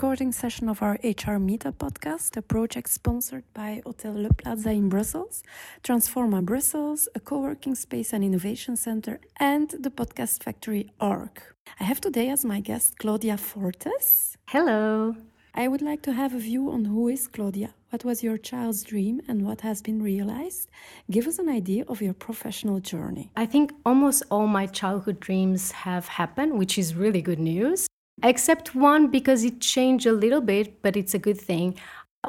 recording 0.00 0.32
session 0.32 0.70
of 0.70 0.80
our 0.80 0.94
HR 1.04 1.36
Meetup 1.36 1.74
podcast, 1.74 2.34
a 2.34 2.40
project 2.40 2.88
sponsored 2.88 3.44
by 3.52 3.82
Hotel 3.84 4.14
Le 4.14 4.32
Plaza 4.32 4.70
in 4.70 4.88
Brussels, 4.88 5.42
Transforma 5.84 6.42
Brussels, 6.42 7.06
a 7.14 7.20
co 7.20 7.40
working 7.40 7.74
space 7.74 8.14
and 8.14 8.24
innovation 8.24 8.76
center, 8.76 9.20
and 9.36 9.68
the 9.78 9.90
podcast 9.90 10.42
factory 10.42 10.90
Org. 11.02 11.42
I 11.78 11.84
have 11.84 12.00
today 12.00 12.30
as 12.30 12.46
my 12.46 12.60
guest 12.60 12.98
Claudia 12.98 13.36
Fortes. 13.36 14.38
Hello. 14.48 15.16
I 15.54 15.68
would 15.68 15.82
like 15.82 16.00
to 16.04 16.14
have 16.14 16.32
a 16.32 16.38
view 16.38 16.70
on 16.70 16.86
who 16.86 17.08
is 17.08 17.28
Claudia, 17.28 17.74
what 17.90 18.02
was 18.02 18.22
your 18.22 18.38
child's 18.38 18.82
dream, 18.82 19.20
and 19.28 19.44
what 19.44 19.60
has 19.60 19.82
been 19.82 20.02
realized. 20.02 20.70
Give 21.10 21.26
us 21.26 21.38
an 21.38 21.50
idea 21.50 21.84
of 21.88 22.00
your 22.00 22.14
professional 22.14 22.80
journey. 22.80 23.30
I 23.36 23.44
think 23.44 23.74
almost 23.84 24.22
all 24.30 24.46
my 24.46 24.64
childhood 24.64 25.20
dreams 25.20 25.72
have 25.72 26.08
happened, 26.08 26.58
which 26.58 26.78
is 26.78 26.94
really 26.94 27.20
good 27.20 27.38
news 27.38 27.86
except 28.22 28.74
one 28.74 29.08
because 29.08 29.44
it 29.44 29.60
changed 29.60 30.06
a 30.06 30.12
little 30.12 30.40
bit, 30.40 30.82
but 30.82 30.96
it's 30.96 31.14
a 31.14 31.18
good 31.18 31.40
thing. 31.40 31.76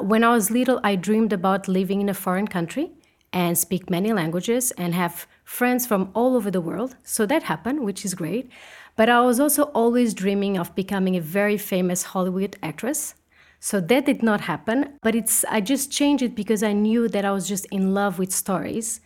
When 0.00 0.24
I 0.24 0.32
was 0.32 0.50
little, 0.50 0.80
I 0.82 0.96
dreamed 0.96 1.32
about 1.32 1.68
living 1.68 2.00
in 2.00 2.08
a 2.08 2.14
foreign 2.14 2.48
country 2.48 2.92
and 3.32 3.56
speak 3.56 3.90
many 3.90 4.12
languages 4.12 4.70
and 4.72 4.94
have 4.94 5.26
friends 5.44 5.86
from 5.86 6.10
all 6.14 6.36
over 6.36 6.50
the 6.50 6.60
world. 6.60 6.96
So 7.02 7.26
that 7.26 7.44
happened, 7.44 7.80
which 7.80 8.04
is 8.04 8.14
great. 8.14 8.50
But 8.96 9.08
I 9.08 9.20
was 9.22 9.40
also 9.40 9.64
always 9.74 10.14
dreaming 10.14 10.58
of 10.58 10.74
becoming 10.74 11.16
a 11.16 11.20
very 11.20 11.56
famous 11.56 12.02
Hollywood 12.02 12.56
actress. 12.62 13.14
So 13.58 13.80
that 13.80 14.06
did 14.06 14.22
not 14.22 14.42
happen, 14.42 14.98
but 15.02 15.14
it's 15.14 15.44
I 15.44 15.60
just 15.60 15.92
changed 15.92 16.22
it 16.22 16.34
because 16.34 16.62
I 16.62 16.72
knew 16.72 17.08
that 17.08 17.24
I 17.24 17.30
was 17.30 17.46
just 17.46 17.64
in 17.66 17.94
love 17.94 18.18
with 18.18 18.32
stories, 18.32 19.00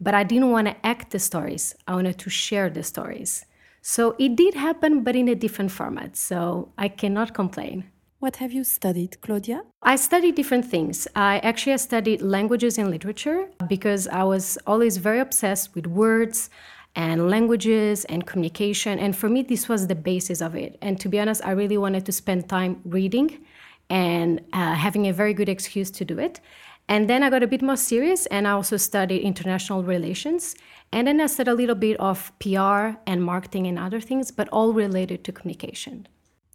but 0.00 0.14
I 0.14 0.22
didn't 0.22 0.50
want 0.50 0.68
to 0.68 0.86
act 0.86 1.10
the 1.10 1.18
stories. 1.18 1.74
I 1.88 1.94
wanted 1.94 2.18
to 2.18 2.30
share 2.30 2.68
the 2.68 2.82
stories. 2.82 3.46
So 3.82 4.14
it 4.18 4.36
did 4.36 4.54
happen, 4.54 5.02
but 5.02 5.16
in 5.16 5.28
a 5.28 5.34
different 5.34 5.72
format. 5.72 6.16
So 6.16 6.70
I 6.78 6.88
cannot 6.88 7.34
complain. 7.34 7.84
What 8.20 8.36
have 8.36 8.52
you 8.52 8.62
studied, 8.62 9.20
Claudia? 9.20 9.62
I 9.82 9.96
studied 9.96 10.36
different 10.36 10.64
things. 10.64 11.08
I 11.16 11.40
actually 11.40 11.76
studied 11.78 12.22
languages 12.22 12.78
and 12.78 12.88
literature 12.88 13.48
because 13.66 14.06
I 14.06 14.22
was 14.22 14.56
always 14.64 14.98
very 14.98 15.18
obsessed 15.18 15.74
with 15.74 15.88
words 15.88 16.48
and 16.94 17.28
languages 17.28 18.04
and 18.04 18.24
communication. 18.24 19.00
And 19.00 19.16
for 19.16 19.28
me, 19.28 19.42
this 19.42 19.68
was 19.68 19.88
the 19.88 19.96
basis 19.96 20.40
of 20.40 20.54
it. 20.54 20.78
And 20.80 21.00
to 21.00 21.08
be 21.08 21.18
honest, 21.18 21.44
I 21.44 21.50
really 21.50 21.78
wanted 21.78 22.06
to 22.06 22.12
spend 22.12 22.48
time 22.48 22.80
reading 22.84 23.44
and 23.90 24.40
uh, 24.52 24.74
having 24.74 25.08
a 25.08 25.12
very 25.12 25.34
good 25.34 25.48
excuse 25.48 25.90
to 25.90 26.04
do 26.04 26.20
it. 26.20 26.40
And 26.88 27.08
then 27.08 27.22
I 27.22 27.30
got 27.30 27.42
a 27.42 27.46
bit 27.46 27.62
more 27.62 27.76
serious 27.76 28.26
and 28.26 28.46
I 28.46 28.52
also 28.52 28.76
studied 28.76 29.22
international 29.22 29.82
relations. 29.82 30.54
And 30.92 31.06
then 31.06 31.20
I 31.20 31.26
said 31.26 31.48
a 31.48 31.54
little 31.54 31.74
bit 31.74 31.98
of 31.98 32.32
PR 32.38 32.98
and 33.06 33.24
marketing 33.24 33.66
and 33.66 33.78
other 33.78 34.00
things, 34.00 34.30
but 34.30 34.48
all 34.50 34.72
related 34.72 35.24
to 35.24 35.32
communication. 35.32 36.06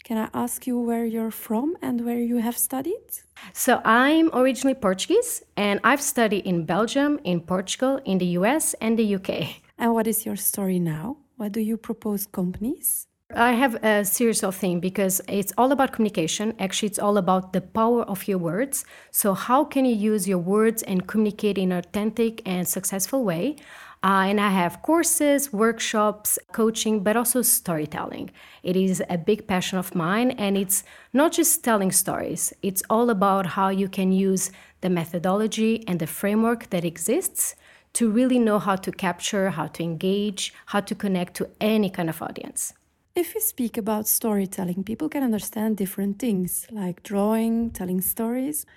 Can 0.03 0.17
I 0.17 0.30
ask 0.33 0.66
you 0.66 0.80
where 0.80 1.05
you're 1.05 1.31
from 1.31 1.75
and 1.81 2.05
where 2.05 2.20
you 2.20 2.38
have 2.38 2.58
studied? 2.58 3.08
So, 3.52 3.81
I'm 3.83 4.30
originally 4.33 4.75
Portuguese 4.75 5.44
and 5.58 5.81
I've 5.83 6.02
studied 6.02 6.45
in 6.45 6.66
Belgium, 6.66 7.20
in 7.25 7.42
Portugal, 7.42 8.00
in 8.05 8.17
the 8.17 8.38
US, 8.39 8.73
and 8.75 8.98
the 8.98 9.16
UK. 9.16 9.61
And 9.78 9.94
what 9.94 10.08
is 10.08 10.25
your 10.25 10.38
story 10.38 10.80
now? 10.80 11.17
What 11.36 11.52
do 11.52 11.59
you 11.59 11.75
propose 11.75 12.25
companies? 12.25 13.08
I 13.36 13.52
have 13.52 13.75
a 13.83 14.06
series 14.06 14.42
of 14.42 14.56
things 14.56 14.80
because 14.80 15.22
it's 15.28 15.52
all 15.58 15.73
about 15.73 15.92
communication. 15.92 16.56
Actually, 16.59 16.88
it's 16.88 16.97
all 16.97 17.17
about 17.17 17.52
the 17.52 17.59
power 17.59 18.03
of 18.03 18.25
your 18.25 18.38
words. 18.38 18.86
So, 19.11 19.33
how 19.33 19.66
can 19.66 19.83
you 19.83 19.94
use 19.94 20.30
your 20.30 20.38
words 20.38 20.81
and 20.83 21.06
communicate 21.06 21.58
in 21.58 21.73
an 21.73 21.80
authentic 21.80 22.42
and 22.48 22.66
successful 22.66 23.25
way? 23.25 23.58
Uh, 24.02 24.28
and 24.30 24.39
I 24.39 24.52
have 24.52 24.81
courses, 24.81 25.52
workshops, 25.52 26.39
coaching, 26.53 27.03
but 27.03 27.17
also 27.17 27.42
storytelling. 27.42 28.32
It 28.64 28.77
is 28.77 29.04
a 29.10 29.17
big 29.17 29.45
passion 29.45 29.77
of 29.77 29.93
mine, 29.93 30.32
and 30.32 30.58
it's 30.58 30.86
not 31.11 31.33
just 31.33 31.66
telling 31.66 31.92
stories, 31.92 32.54
it's 32.61 32.83
all 32.89 33.10
about 33.10 33.45
how 33.45 33.67
you 33.67 33.89
can 33.89 34.14
use 34.14 34.52
the 34.80 34.89
methodology 34.89 35.83
and 35.86 35.99
the 35.99 36.08
framework 36.08 36.70
that 36.70 36.86
exists 36.86 37.55
to 37.93 38.10
really 38.10 38.39
know 38.39 38.58
how 38.58 38.77
to 38.77 38.92
capture, 38.92 39.49
how 39.49 39.67
to 39.67 39.83
engage, 39.83 40.54
how 40.67 40.80
to 40.80 40.95
connect 40.95 41.33
to 41.36 41.49
any 41.60 41.89
kind 41.89 42.10
of 42.10 42.21
audience. 42.21 42.73
If 43.17 43.33
we 43.33 43.42
speak 43.42 43.80
about 43.80 44.08
storytelling, 44.08 44.83
people 44.83 45.10
can 45.10 45.23
understand 45.23 45.76
different 45.76 46.20
things 46.20 46.67
like 46.70 47.02
drawing, 47.02 47.72
telling 47.72 48.00
stories. 48.00 48.67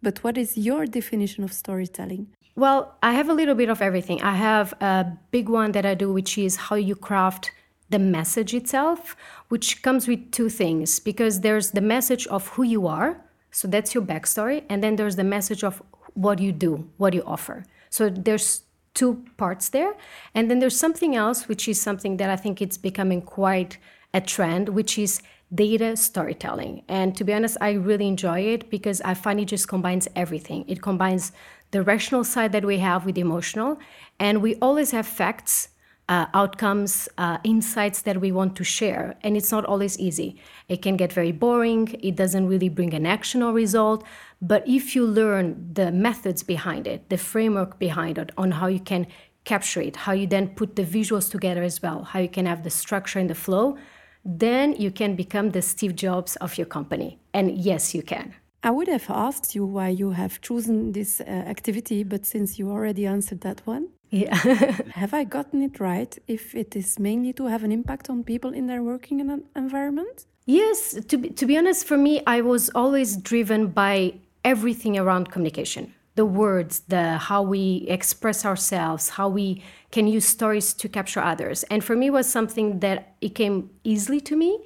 But 0.00 0.24
what 0.24 0.38
is 0.38 0.56
your 0.56 0.86
definition 0.86 1.44
of 1.44 1.52
storytelling? 1.52 2.28
Well, 2.56 2.96
I 3.02 3.12
have 3.12 3.28
a 3.28 3.34
little 3.34 3.54
bit 3.54 3.68
of 3.68 3.82
everything. 3.82 4.22
I 4.22 4.36
have 4.36 4.72
a 4.80 5.18
big 5.32 5.50
one 5.50 5.72
that 5.72 5.84
I 5.84 5.92
do, 5.92 6.10
which 6.10 6.38
is 6.38 6.56
how 6.56 6.76
you 6.76 6.96
craft 6.96 7.52
the 7.90 7.98
message 7.98 8.54
itself, 8.54 9.14
which 9.50 9.82
comes 9.82 10.08
with 10.08 10.30
two 10.30 10.48
things 10.48 10.98
because 10.98 11.42
there's 11.42 11.72
the 11.72 11.82
message 11.82 12.26
of 12.28 12.48
who 12.48 12.62
you 12.62 12.86
are, 12.86 13.20
so 13.50 13.68
that's 13.68 13.92
your 13.94 14.02
backstory, 14.02 14.64
and 14.70 14.82
then 14.82 14.96
there's 14.96 15.16
the 15.16 15.24
message 15.24 15.62
of 15.62 15.82
what 16.14 16.38
you 16.38 16.52
do, 16.52 16.88
what 16.96 17.12
you 17.12 17.22
offer. 17.26 17.66
So 17.90 18.08
there's 18.08 18.62
two 18.94 19.24
parts 19.36 19.68
there, 19.68 19.94
and 20.34 20.50
then 20.50 20.58
there's 20.58 20.78
something 20.78 21.14
else, 21.14 21.48
which 21.48 21.68
is 21.68 21.80
something 21.80 22.16
that 22.16 22.30
I 22.30 22.36
think 22.36 22.60
it's 22.60 22.78
becoming 22.78 23.22
quite 23.22 23.78
a 24.12 24.20
trend, 24.20 24.70
which 24.70 24.98
is 24.98 25.22
data 25.52 25.96
storytelling. 25.96 26.82
And 26.88 27.16
to 27.16 27.24
be 27.24 27.32
honest, 27.32 27.56
I 27.60 27.72
really 27.72 28.06
enjoy 28.06 28.40
it 28.40 28.70
because 28.70 29.00
I 29.02 29.14
find 29.14 29.40
it 29.40 29.46
just 29.46 29.68
combines 29.68 30.08
everything. 30.14 30.64
It 30.68 30.82
combines 30.82 31.32
the 31.70 31.82
rational 31.82 32.24
side 32.24 32.52
that 32.52 32.64
we 32.64 32.78
have 32.78 33.04
with 33.04 33.14
the 33.16 33.20
emotional. 33.20 33.78
And 34.18 34.42
we 34.42 34.56
always 34.56 34.90
have 34.92 35.06
facts, 35.06 35.68
uh, 36.10 36.26
outcomes, 36.34 37.08
uh, 37.18 37.38
insights 37.44 38.02
that 38.02 38.20
we 38.20 38.32
want 38.32 38.56
to 38.56 38.64
share. 38.64 39.14
And 39.22 39.36
it's 39.36 39.52
not 39.52 39.64
always 39.64 39.98
easy. 39.98 40.36
It 40.68 40.82
can 40.82 40.96
get 40.96 41.12
very 41.12 41.30
boring. 41.30 41.96
It 42.02 42.16
doesn't 42.16 42.48
really 42.48 42.68
bring 42.68 42.92
an 42.94 43.06
action 43.06 43.42
or 43.42 43.52
result. 43.52 44.04
But 44.42 44.66
if 44.68 44.96
you 44.96 45.06
learn 45.06 45.70
the 45.72 45.92
methods 45.92 46.42
behind 46.42 46.88
it, 46.88 47.08
the 47.10 47.16
framework 47.16 47.78
behind 47.78 48.18
it, 48.18 48.32
on 48.36 48.50
how 48.50 48.66
you 48.66 48.80
can 48.80 49.06
capture 49.44 49.80
it, 49.80 49.96
how 49.96 50.12
you 50.12 50.26
then 50.26 50.48
put 50.48 50.74
the 50.74 50.84
visuals 50.84 51.30
together 51.30 51.62
as 51.62 51.80
well, 51.80 52.02
how 52.02 52.18
you 52.18 52.28
can 52.28 52.46
have 52.46 52.64
the 52.64 52.70
structure 52.70 53.20
and 53.20 53.30
the 53.30 53.34
flow, 53.34 53.78
then 54.24 54.74
you 54.74 54.90
can 54.90 55.14
become 55.14 55.50
the 55.50 55.62
Steve 55.62 55.94
Jobs 55.94 56.34
of 56.36 56.58
your 56.58 56.66
company. 56.66 57.20
And 57.32 57.56
yes, 57.56 57.94
you 57.94 58.02
can. 58.02 58.34
I 58.62 58.70
would 58.70 58.88
have 58.88 59.08
asked 59.08 59.54
you 59.54 59.64
why 59.64 59.88
you 59.88 60.10
have 60.10 60.40
chosen 60.42 60.92
this 60.92 61.20
uh, 61.20 61.24
activity, 61.24 62.02
but 62.02 62.26
since 62.26 62.58
you 62.58 62.68
already 62.70 63.06
answered 63.06 63.40
that 63.42 63.62
one, 63.64 63.88
yeah. 64.10 64.34
have 64.94 65.14
I 65.14 65.24
gotten 65.24 65.62
it 65.62 65.80
right 65.80 66.16
if 66.26 66.54
it 66.54 66.76
is 66.76 66.98
mainly 66.98 67.32
to 67.34 67.46
have 67.46 67.64
an 67.64 67.72
impact 67.72 68.10
on 68.10 68.24
people 68.24 68.52
in 68.52 68.66
their 68.66 68.82
working 68.82 69.20
environment? 69.56 70.26
Yes, 70.46 70.98
to 71.08 71.16
be, 71.16 71.30
to 71.30 71.46
be 71.46 71.56
honest, 71.56 71.86
for 71.86 71.96
me, 71.96 72.22
I 72.26 72.40
was 72.40 72.70
always 72.74 73.16
driven 73.16 73.68
by 73.68 74.14
everything 74.44 74.98
around 74.98 75.30
communication 75.30 75.94
the 76.16 76.26
words, 76.26 76.80
the 76.88 77.16
how 77.16 77.40
we 77.40 77.86
express 77.88 78.44
ourselves, 78.44 79.10
how 79.10 79.28
we 79.28 79.62
can 79.90 80.06
use 80.06 80.26
stories 80.26 80.74
to 80.74 80.88
capture 80.88 81.20
others. 81.20 81.62
And 81.70 81.82
for 81.82 81.96
me 81.96 82.10
was 82.10 82.28
something 82.28 82.80
that 82.80 83.14
it 83.20 83.34
came 83.34 83.70
easily 83.84 84.20
to 84.22 84.36
me 84.36 84.58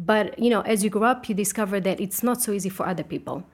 but 0.00 0.38
you 0.38 0.48
know, 0.48 0.62
as 0.62 0.82
you 0.82 0.90
grow 0.90 1.04
up, 1.04 1.28
you 1.28 1.34
discover 1.34 1.78
that 1.80 2.00
it's 2.00 2.22
not 2.22 2.40
so 2.40 2.52
easy 2.52 2.70
for 2.70 2.86
other 2.86 3.04
people. 3.04 3.44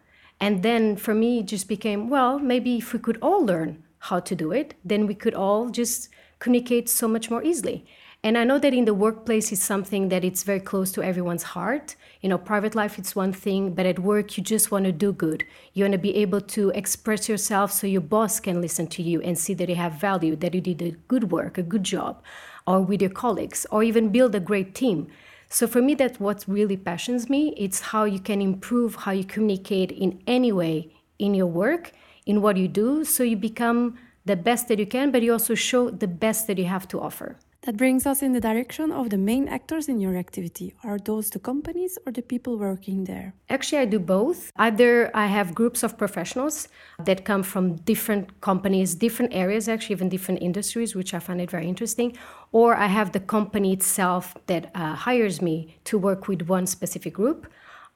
And 0.40 0.62
then 0.62 0.96
for 0.96 1.14
me, 1.14 1.40
it 1.40 1.46
just 1.46 1.68
became, 1.68 2.08
well, 2.08 2.38
maybe 2.38 2.76
if 2.76 2.92
we 2.92 3.00
could 3.00 3.18
all 3.20 3.44
learn 3.44 3.82
how 4.08 4.20
to 4.20 4.34
do 4.34 4.52
it, 4.52 4.74
then 4.84 5.06
we 5.06 5.14
could 5.14 5.34
all 5.34 5.68
just 5.68 6.08
communicate 6.38 6.88
so 6.88 7.06
much 7.08 7.30
more 7.30 7.42
easily. 7.42 7.86
And 8.22 8.36
I 8.36 8.44
know 8.44 8.58
that 8.58 8.74
in 8.74 8.86
the 8.86 8.94
workplace 8.94 9.52
is 9.52 9.62
something 9.62 10.08
that 10.08 10.24
it's 10.24 10.42
very 10.42 10.58
close 10.58 10.90
to 10.92 11.02
everyone's 11.02 11.44
heart. 11.54 11.94
You 12.22 12.28
know, 12.28 12.38
private 12.38 12.74
life 12.74 12.98
it's 12.98 13.14
one 13.14 13.32
thing, 13.32 13.72
but 13.72 13.86
at 13.86 14.00
work 14.00 14.36
you 14.36 14.42
just 14.42 14.70
want 14.72 14.84
to 14.84 14.92
do 14.92 15.12
good. 15.12 15.44
You 15.74 15.84
want 15.84 15.92
to 15.92 15.98
be 15.98 16.16
able 16.16 16.40
to 16.56 16.70
express 16.70 17.28
yourself 17.28 17.70
so 17.70 17.86
your 17.86 18.00
boss 18.00 18.40
can 18.40 18.60
listen 18.60 18.88
to 18.88 19.02
you 19.02 19.20
and 19.22 19.38
see 19.38 19.54
that 19.54 19.68
you 19.68 19.76
have 19.76 19.92
value, 19.92 20.34
that 20.36 20.54
you 20.54 20.60
did 20.60 20.82
a 20.82 20.90
good 21.06 21.30
work, 21.30 21.56
a 21.56 21.62
good 21.62 21.84
job, 21.84 22.22
or 22.66 22.80
with 22.80 23.00
your 23.00 23.10
colleagues, 23.10 23.64
or 23.70 23.84
even 23.84 24.10
build 24.10 24.34
a 24.34 24.40
great 24.40 24.74
team. 24.74 25.06
So 25.48 25.68
for 25.68 25.80
me, 25.80 25.94
that's 25.94 26.18
what 26.18 26.44
really 26.48 26.76
passions 26.76 27.30
me. 27.30 27.54
It's 27.56 27.80
how 27.92 28.04
you 28.04 28.18
can 28.18 28.42
improve 28.42 28.96
how 28.96 29.12
you 29.12 29.24
communicate 29.24 29.92
in 29.92 30.20
any 30.26 30.50
way 30.50 30.92
in 31.18 31.34
your 31.34 31.46
work, 31.46 31.92
in 32.26 32.42
what 32.42 32.56
you 32.56 32.68
do, 32.68 33.04
so 33.04 33.22
you 33.22 33.36
become 33.36 33.96
the 34.24 34.36
best 34.36 34.68
that 34.68 34.78
you 34.78 34.86
can, 34.86 35.10
but 35.10 35.22
you 35.22 35.32
also 35.32 35.54
show 35.54 35.88
the 35.88 36.08
best 36.08 36.46
that 36.48 36.58
you 36.58 36.66
have 36.66 36.86
to 36.88 37.00
offer. 37.00 37.36
That 37.62 37.76
brings 37.76 38.06
us 38.06 38.22
in 38.22 38.32
the 38.32 38.40
direction 38.40 38.92
of 38.92 39.10
the 39.10 39.18
main 39.18 39.48
actors 39.48 39.88
in 39.88 39.98
your 39.98 40.16
activity. 40.16 40.74
Are 40.84 40.98
those 40.98 41.30
the 41.30 41.40
companies 41.40 41.98
or 42.06 42.12
the 42.12 42.22
people 42.22 42.56
working 42.58 43.04
there? 43.04 43.34
Actually, 43.50 43.82
I 43.82 43.86
do 43.86 43.98
both. 43.98 44.52
Either 44.54 45.10
I 45.14 45.26
have 45.26 45.52
groups 45.52 45.82
of 45.82 45.98
professionals 45.98 46.68
that 47.04 47.24
come 47.24 47.42
from 47.42 47.74
different 47.78 48.40
companies, 48.40 48.94
different 48.94 49.34
areas, 49.34 49.68
actually, 49.68 49.94
even 49.94 50.08
different 50.08 50.42
industries, 50.42 50.94
which 50.94 51.12
I 51.12 51.18
find 51.18 51.40
it 51.40 51.50
very 51.50 51.66
interesting, 51.66 52.16
or 52.52 52.76
I 52.76 52.86
have 52.86 53.10
the 53.10 53.20
company 53.20 53.72
itself 53.72 54.36
that 54.46 54.70
uh, 54.76 54.94
hires 54.94 55.42
me 55.42 55.76
to 55.86 55.98
work 55.98 56.28
with 56.28 56.42
one 56.42 56.66
specific 56.66 57.14
group. 57.14 57.48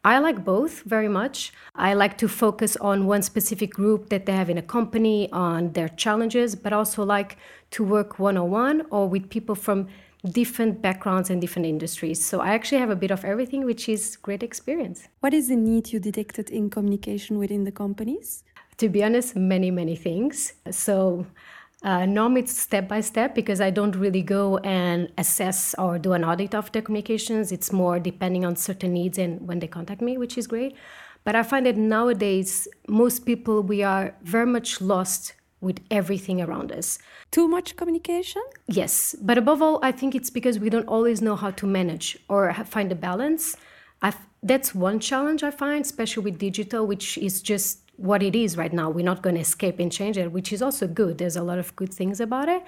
I 0.02 0.18
like 0.18 0.44
both 0.44 0.80
very 0.84 1.08
much. 1.08 1.52
I 1.74 1.92
like 1.92 2.16
to 2.18 2.28
focus 2.28 2.74
on 2.76 3.06
one 3.06 3.20
specific 3.22 3.74
group 3.74 4.08
that 4.08 4.24
they 4.24 4.32
have 4.32 4.48
in 4.48 4.56
a 4.56 4.62
company, 4.62 5.30
on 5.30 5.72
their 5.72 5.90
challenges, 5.90 6.56
but 6.56 6.72
also 6.72 7.04
like 7.04 7.36
to 7.72 7.84
work 7.84 8.18
one 8.18 8.38
on 8.38 8.50
one 8.50 8.86
or 8.90 9.06
with 9.06 9.28
people 9.28 9.54
from 9.54 9.88
different 10.24 10.80
backgrounds 10.80 11.28
and 11.28 11.38
different 11.38 11.66
industries. 11.66 12.24
So 12.24 12.40
I 12.40 12.54
actually 12.54 12.78
have 12.78 12.88
a 12.88 12.96
bit 12.96 13.10
of 13.10 13.26
everything, 13.26 13.66
which 13.66 13.90
is 13.90 14.16
great 14.16 14.42
experience. 14.42 15.06
What 15.20 15.34
is 15.34 15.48
the 15.48 15.56
need 15.56 15.92
you 15.92 16.00
detected 16.00 16.48
in 16.48 16.70
communication 16.70 17.38
within 17.38 17.64
the 17.64 17.72
companies? 17.72 18.42
To 18.78 18.88
be 18.88 19.04
honest, 19.04 19.36
many, 19.36 19.70
many 19.70 19.96
things. 19.96 20.54
So 20.70 21.26
uh, 21.82 22.04
normally 22.04 22.42
it's 22.42 22.58
step 22.58 22.88
by 22.88 23.00
step 23.00 23.34
because 23.34 23.60
I 23.60 23.70
don't 23.70 23.96
really 23.96 24.22
go 24.22 24.58
and 24.58 25.10
assess 25.16 25.74
or 25.78 25.98
do 25.98 26.12
an 26.12 26.24
audit 26.24 26.54
of 26.54 26.70
the 26.72 26.82
communications. 26.82 27.52
It's 27.52 27.72
more 27.72 27.98
depending 27.98 28.44
on 28.44 28.56
certain 28.56 28.92
needs 28.92 29.16
and 29.18 29.46
when 29.46 29.60
they 29.60 29.66
contact 29.66 30.02
me, 30.02 30.18
which 30.18 30.36
is 30.36 30.46
great. 30.46 30.76
But 31.24 31.34
I 31.36 31.42
find 31.42 31.66
that 31.66 31.76
nowadays, 31.76 32.68
most 32.88 33.26
people, 33.26 33.62
we 33.62 33.82
are 33.82 34.14
very 34.22 34.46
much 34.46 34.80
lost 34.80 35.34
with 35.60 35.80
everything 35.90 36.40
around 36.40 36.72
us. 36.72 36.98
Too 37.30 37.46
much 37.46 37.76
communication? 37.76 38.42
Yes. 38.66 39.14
But 39.20 39.36
above 39.36 39.60
all, 39.60 39.78
I 39.82 39.92
think 39.92 40.14
it's 40.14 40.30
because 40.30 40.58
we 40.58 40.70
don't 40.70 40.88
always 40.88 41.20
know 41.20 41.36
how 41.36 41.50
to 41.52 41.66
manage 41.66 42.18
or 42.28 42.52
find 42.64 42.90
a 42.90 42.94
balance. 42.94 43.56
I've, 44.02 44.16
that's 44.42 44.74
one 44.74 45.00
challenge 45.00 45.42
I 45.42 45.50
find, 45.50 45.84
especially 45.84 46.24
with 46.24 46.38
digital, 46.38 46.86
which 46.86 47.18
is 47.18 47.42
just 47.42 47.80
what 47.96 48.22
it 48.22 48.34
is 48.34 48.56
right 48.56 48.72
now. 48.72 48.88
We're 48.88 49.04
not 49.04 49.22
going 49.22 49.34
to 49.34 49.42
escape 49.42 49.78
and 49.78 49.92
change 49.92 50.16
it, 50.16 50.32
which 50.32 50.52
is 50.52 50.62
also 50.62 50.86
good. 50.86 51.18
There's 51.18 51.36
a 51.36 51.42
lot 51.42 51.58
of 51.58 51.76
good 51.76 51.92
things 51.92 52.20
about 52.20 52.48
it. 52.48 52.62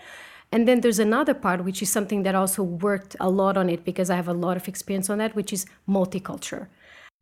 And 0.52 0.69
then 0.69 0.82
there's 0.82 0.99
another 0.99 1.32
part, 1.32 1.64
which 1.64 1.81
is 1.81 1.90
something 1.90 2.25
that 2.25 2.34
also 2.34 2.62
worked 2.62 3.17
a 3.19 3.31
lot 3.31 3.56
on 3.56 3.70
it 3.70 3.84
because 3.84 4.11
I 4.11 4.17
have 4.17 4.29
a 4.29 4.34
lot 4.34 4.58
of 4.58 4.69
experience 4.69 5.08
on 5.08 5.17
that, 5.19 5.34
which 5.34 5.52
is 5.52 5.64
multicultural. 5.88 6.67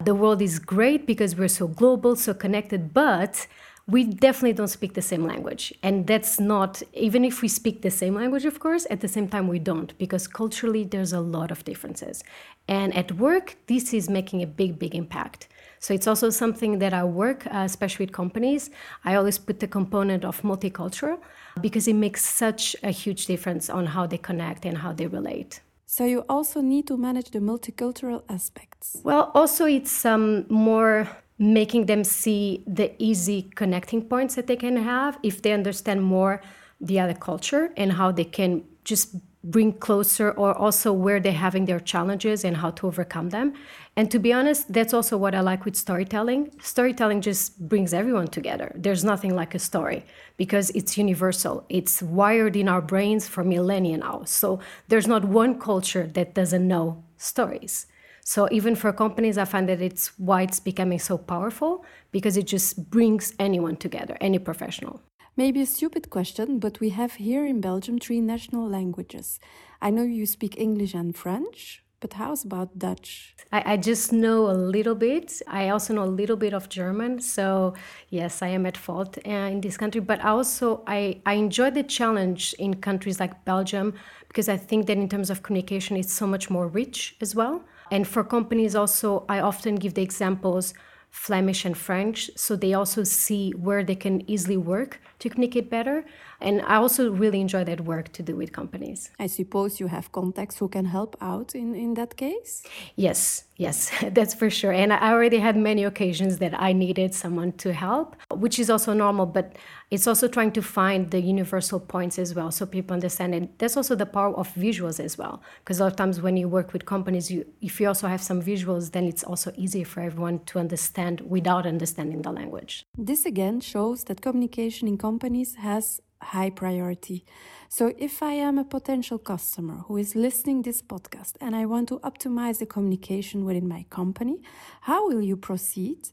The 0.04 0.14
world 0.14 0.42
is 0.42 0.58
great 0.58 1.06
because 1.06 1.36
we're 1.36 1.48
so 1.48 1.68
global, 1.68 2.16
so 2.16 2.34
connected, 2.34 2.92
but 2.92 3.46
we 3.90 4.04
definitely 4.04 4.52
don't 4.52 4.68
speak 4.68 4.94
the 4.94 5.02
same 5.02 5.24
language. 5.24 5.74
And 5.82 6.06
that's 6.06 6.38
not, 6.38 6.82
even 6.92 7.24
if 7.24 7.42
we 7.42 7.48
speak 7.48 7.82
the 7.82 7.90
same 7.90 8.14
language, 8.14 8.44
of 8.44 8.60
course, 8.60 8.86
at 8.90 9.00
the 9.00 9.08
same 9.08 9.28
time 9.28 9.48
we 9.48 9.58
don't, 9.58 9.96
because 9.98 10.26
culturally 10.28 10.84
there's 10.84 11.12
a 11.12 11.20
lot 11.20 11.50
of 11.50 11.64
differences. 11.64 12.22
And 12.68 12.94
at 12.94 13.12
work, 13.12 13.56
this 13.66 13.92
is 13.92 14.08
making 14.08 14.42
a 14.42 14.46
big, 14.46 14.78
big 14.78 14.94
impact. 14.94 15.48
So 15.80 15.94
it's 15.94 16.06
also 16.06 16.30
something 16.30 16.78
that 16.78 16.92
I 16.92 17.04
work, 17.04 17.46
uh, 17.46 17.62
especially 17.64 18.06
with 18.06 18.14
companies. 18.14 18.70
I 19.04 19.14
always 19.14 19.38
put 19.38 19.60
the 19.60 19.66
component 19.66 20.24
of 20.24 20.42
multicultural 20.42 21.18
because 21.60 21.88
it 21.88 21.94
makes 21.94 22.24
such 22.24 22.76
a 22.82 22.90
huge 22.90 23.26
difference 23.26 23.70
on 23.70 23.86
how 23.86 24.06
they 24.06 24.18
connect 24.18 24.66
and 24.66 24.78
how 24.78 24.92
they 24.92 25.06
relate. 25.06 25.60
So 25.86 26.04
you 26.04 26.24
also 26.28 26.60
need 26.60 26.86
to 26.86 26.96
manage 26.96 27.30
the 27.30 27.40
multicultural 27.40 28.22
aspects. 28.28 28.98
Well, 29.02 29.32
also 29.34 29.64
it's 29.64 30.04
um, 30.04 30.46
more 30.48 31.08
making 31.40 31.86
them 31.86 32.04
see 32.04 32.62
the 32.66 32.92
easy 33.02 33.50
connecting 33.54 34.02
points 34.02 34.34
that 34.34 34.46
they 34.46 34.56
can 34.56 34.76
have 34.76 35.18
if 35.22 35.40
they 35.40 35.52
understand 35.52 36.02
more 36.02 36.42
the 36.82 37.00
other 37.00 37.14
culture 37.14 37.72
and 37.78 37.92
how 37.92 38.12
they 38.12 38.24
can 38.24 38.62
just 38.84 39.16
bring 39.42 39.72
closer 39.72 40.32
or 40.32 40.54
also 40.54 40.92
where 40.92 41.18
they're 41.18 41.32
having 41.32 41.64
their 41.64 41.80
challenges 41.80 42.44
and 42.44 42.58
how 42.58 42.70
to 42.70 42.86
overcome 42.86 43.30
them. 43.30 43.54
And 43.96 44.10
to 44.10 44.18
be 44.18 44.34
honest, 44.34 44.70
that's 44.70 44.92
also 44.92 45.16
what 45.16 45.34
I 45.34 45.40
like 45.40 45.64
with 45.64 45.76
storytelling. 45.76 46.52
Storytelling 46.62 47.22
just 47.22 47.58
brings 47.58 47.94
everyone 47.94 48.28
together. 48.28 48.70
There's 48.74 49.02
nothing 49.02 49.34
like 49.34 49.54
a 49.54 49.58
story 49.58 50.04
because 50.36 50.68
it's 50.70 50.98
universal. 50.98 51.64
It's 51.70 52.02
wired 52.02 52.54
in 52.54 52.68
our 52.68 52.82
brains 52.82 53.26
for 53.28 53.42
millennia 53.42 53.96
now. 53.96 54.24
So 54.26 54.60
there's 54.88 55.06
not 55.06 55.24
one 55.24 55.58
culture 55.58 56.06
that 56.06 56.34
doesn't 56.34 56.68
know 56.68 57.02
stories. 57.16 57.86
So 58.32 58.46
even 58.52 58.76
for 58.76 58.92
companies, 58.92 59.36
I 59.38 59.44
find 59.44 59.68
that 59.68 59.82
it's 59.82 60.16
why 60.16 60.42
it's 60.42 60.60
becoming 60.60 61.00
so 61.00 61.18
powerful 61.18 61.84
because 62.12 62.36
it 62.36 62.46
just 62.46 62.88
brings 62.88 63.34
anyone 63.40 63.74
together, 63.74 64.16
any 64.20 64.38
professional. 64.38 65.02
Maybe 65.36 65.60
a 65.62 65.66
stupid 65.66 66.10
question, 66.10 66.60
but 66.60 66.78
we 66.78 66.90
have 66.90 67.14
here 67.14 67.44
in 67.44 67.60
Belgium 67.60 67.98
three 67.98 68.20
national 68.20 68.68
languages. 68.68 69.40
I 69.82 69.90
know 69.90 70.04
you 70.04 70.26
speak 70.26 70.56
English 70.56 70.94
and 70.94 71.16
French, 71.16 71.82
but 71.98 72.12
how's 72.12 72.44
about 72.44 72.78
Dutch? 72.78 73.34
I, 73.50 73.72
I, 73.72 73.76
just 73.76 74.12
know 74.12 74.48
a 74.48 74.54
little 74.76 74.94
bit. 74.94 75.42
I 75.48 75.70
also 75.70 75.92
know 75.94 76.04
a 76.04 76.14
little 76.20 76.36
bit 76.36 76.54
of 76.54 76.68
German. 76.68 77.20
So 77.20 77.74
yes, 78.10 78.42
I 78.42 78.48
am 78.48 78.64
at 78.64 78.76
fault 78.76 79.18
uh, 79.26 79.54
in 79.54 79.60
this 79.60 79.76
country. 79.76 80.00
But 80.00 80.24
also, 80.24 80.84
I, 80.86 81.20
I 81.26 81.34
enjoy 81.34 81.72
the 81.72 81.82
challenge 81.82 82.54
in 82.60 82.74
countries 82.74 83.18
like 83.18 83.44
Belgium 83.44 83.94
because 84.28 84.48
I 84.48 84.56
think 84.56 84.86
that 84.86 84.98
in 84.98 85.08
terms 85.08 85.30
of 85.30 85.42
communication, 85.42 85.96
it's 85.96 86.12
so 86.12 86.28
much 86.28 86.48
more 86.48 86.68
rich 86.68 87.16
as 87.20 87.34
well. 87.34 87.64
And 87.90 88.06
for 88.06 88.22
companies 88.22 88.74
also, 88.74 89.24
I 89.28 89.40
often 89.40 89.74
give 89.74 89.94
the 89.94 90.02
examples 90.02 90.74
Flemish 91.10 91.64
and 91.64 91.76
French, 91.76 92.30
so 92.36 92.54
they 92.54 92.72
also 92.72 93.02
see 93.02 93.50
where 93.50 93.82
they 93.82 93.96
can 93.96 94.28
easily 94.30 94.56
work 94.56 95.00
to 95.18 95.28
communicate 95.28 95.68
better. 95.68 96.04
And 96.40 96.62
I 96.62 96.76
also 96.76 97.10
really 97.10 97.40
enjoy 97.40 97.64
that 97.64 97.82
work 97.82 98.12
to 98.12 98.22
do 98.22 98.36
with 98.36 98.52
companies. 98.52 99.10
I 99.18 99.26
suppose 99.26 99.80
you 99.80 99.88
have 99.88 100.10
contacts 100.12 100.58
who 100.58 100.68
can 100.68 100.86
help 100.86 101.16
out 101.20 101.54
in, 101.54 101.74
in 101.74 101.94
that 101.94 102.16
case? 102.16 102.62
Yes, 102.96 103.44
yes, 103.56 103.90
that's 104.12 104.34
for 104.34 104.50
sure. 104.50 104.72
And 104.72 104.92
I 104.92 105.12
already 105.12 105.38
had 105.38 105.56
many 105.56 105.84
occasions 105.84 106.38
that 106.38 106.58
I 106.58 106.72
needed 106.72 107.14
someone 107.14 107.52
to 107.52 107.72
help, 107.72 108.16
which 108.30 108.58
is 108.58 108.70
also 108.70 108.92
normal, 108.92 109.26
but 109.26 109.56
it's 109.90 110.06
also 110.06 110.28
trying 110.28 110.52
to 110.52 110.62
find 110.62 111.10
the 111.10 111.20
universal 111.20 111.80
points 111.80 112.18
as 112.18 112.34
well 112.34 112.50
so 112.50 112.64
people 112.64 112.94
understand 112.94 113.34
it. 113.34 113.58
That's 113.58 113.76
also 113.76 113.94
the 113.94 114.06
power 114.06 114.34
of 114.36 114.48
visuals 114.54 115.00
as 115.00 115.18
well. 115.18 115.42
Because 115.58 115.80
a 115.80 115.84
lot 115.84 115.92
of 115.92 115.96
times 115.96 116.20
when 116.20 116.36
you 116.36 116.48
work 116.48 116.72
with 116.72 116.86
companies, 116.86 117.30
you 117.30 117.44
if 117.60 117.80
you 117.80 117.88
also 117.88 118.06
have 118.06 118.22
some 118.22 118.40
visuals, 118.40 118.92
then 118.92 119.04
it's 119.04 119.24
also 119.24 119.52
easier 119.56 119.84
for 119.84 120.00
everyone 120.00 120.40
to 120.46 120.58
understand 120.58 121.20
without 121.22 121.66
understanding 121.66 122.22
the 122.22 122.32
language. 122.32 122.86
This 122.96 123.26
again 123.26 123.60
shows 123.60 124.04
that 124.04 124.20
communication 124.20 124.88
in 124.88 124.96
companies 124.96 125.56
has 125.56 126.00
high 126.22 126.50
priority. 126.50 127.24
So 127.68 127.94
if 127.98 128.22
I 128.22 128.32
am 128.32 128.58
a 128.58 128.64
potential 128.64 129.18
customer 129.18 129.84
who 129.86 129.96
is 129.96 130.14
listening 130.14 130.62
this 130.62 130.82
podcast 130.82 131.34
and 131.40 131.54
I 131.54 131.66
want 131.66 131.88
to 131.88 131.98
optimize 132.00 132.58
the 132.58 132.66
communication 132.66 133.44
within 133.44 133.68
my 133.68 133.86
company, 133.90 134.42
how 134.82 135.08
will 135.08 135.22
you 135.22 135.36
proceed? 135.36 136.08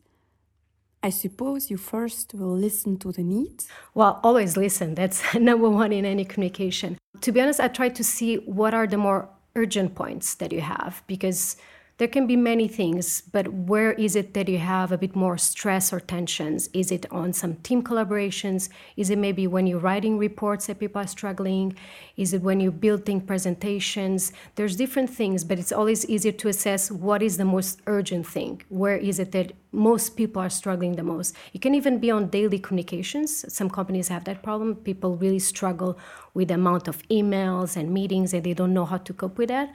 I 1.04 1.10
suppose 1.10 1.70
you 1.70 1.78
first 1.78 2.34
will 2.34 2.56
listen 2.56 2.98
to 2.98 3.12
the 3.12 3.24
needs. 3.24 3.68
Well, 3.94 4.20
always 4.24 4.58
listen. 4.58 4.96
That's 4.96 5.34
number 5.36 5.70
one 5.70 5.94
in 5.94 6.06
any 6.06 6.26
communication. 6.26 6.98
To 7.22 7.32
be 7.32 7.42
honest, 7.42 7.60
I 7.60 7.68
try 7.68 7.90
to 7.90 8.04
see 8.04 8.36
what 8.38 8.74
are 8.74 8.88
the 8.88 8.98
more 8.98 9.30
urgent 9.56 9.96
points 9.96 10.36
that 10.36 10.52
you 10.52 10.62
have 10.62 11.04
because 11.08 11.58
there 11.98 12.08
can 12.08 12.28
be 12.28 12.36
many 12.36 12.68
things, 12.68 13.22
but 13.22 13.48
where 13.48 13.94
is 13.94 14.16
it 14.16 14.36
that 14.36 14.48
you 14.48 14.60
have 14.60 14.92
a 14.92 15.00
bit 15.00 15.16
more 15.16 15.36
stress 15.36 15.92
or 15.92 16.00
tensions? 16.00 16.70
Is 16.72 16.92
it 16.92 17.12
on 17.12 17.34
some 17.34 17.56
team 17.56 17.82
collaborations? 17.82 18.70
Is 18.96 19.10
it 19.10 19.18
maybe 19.18 19.48
when 19.48 19.66
you're 19.66 19.80
writing 19.80 20.20
reports 20.20 20.68
that 20.68 20.80
people 20.80 21.02
are 21.02 21.08
struggling? 21.08 21.76
Is 22.16 22.34
it 22.34 22.44
when 22.44 22.60
you're 22.60 22.72
building 22.72 23.20
presentations? 23.20 24.32
There's 24.56 24.76
different 24.76 25.10
things, 25.10 25.44
but 25.44 25.58
it's 25.58 25.72
always 25.72 26.06
easier 26.08 26.34
to 26.34 26.50
assess 26.50 26.92
what 26.92 27.24
is 27.24 27.38
the 27.38 27.46
most 27.46 27.82
urgent 27.88 28.28
thing. 28.28 28.62
Where 28.70 28.98
is 28.98 29.18
it 29.18 29.32
that 29.32 29.54
most 29.72 30.16
people 30.16 30.40
are 30.40 30.52
struggling 30.52 30.98
the 30.98 31.04
most? 31.04 31.36
It 31.54 31.62
can 31.62 31.74
even 31.74 31.98
be 31.98 32.12
on 32.12 32.28
daily 32.28 32.60
communications. 32.60 33.52
Some 33.52 33.72
companies 33.72 34.10
have 34.10 34.24
that 34.26 34.44
problem. 34.44 34.76
People 34.76 35.16
really 35.16 35.40
struggle 35.40 35.98
with 36.36 36.50
the 36.50 36.54
amount 36.54 36.88
of 36.88 37.02
emails 37.08 37.76
and 37.76 37.92
meetings 37.92 38.36
and 38.36 38.44
they 38.44 38.54
don't 38.54 38.74
know 38.74 38.86
how 38.86 38.98
to 38.98 39.14
cope 39.14 39.40
with 39.40 39.50
that. 39.50 39.74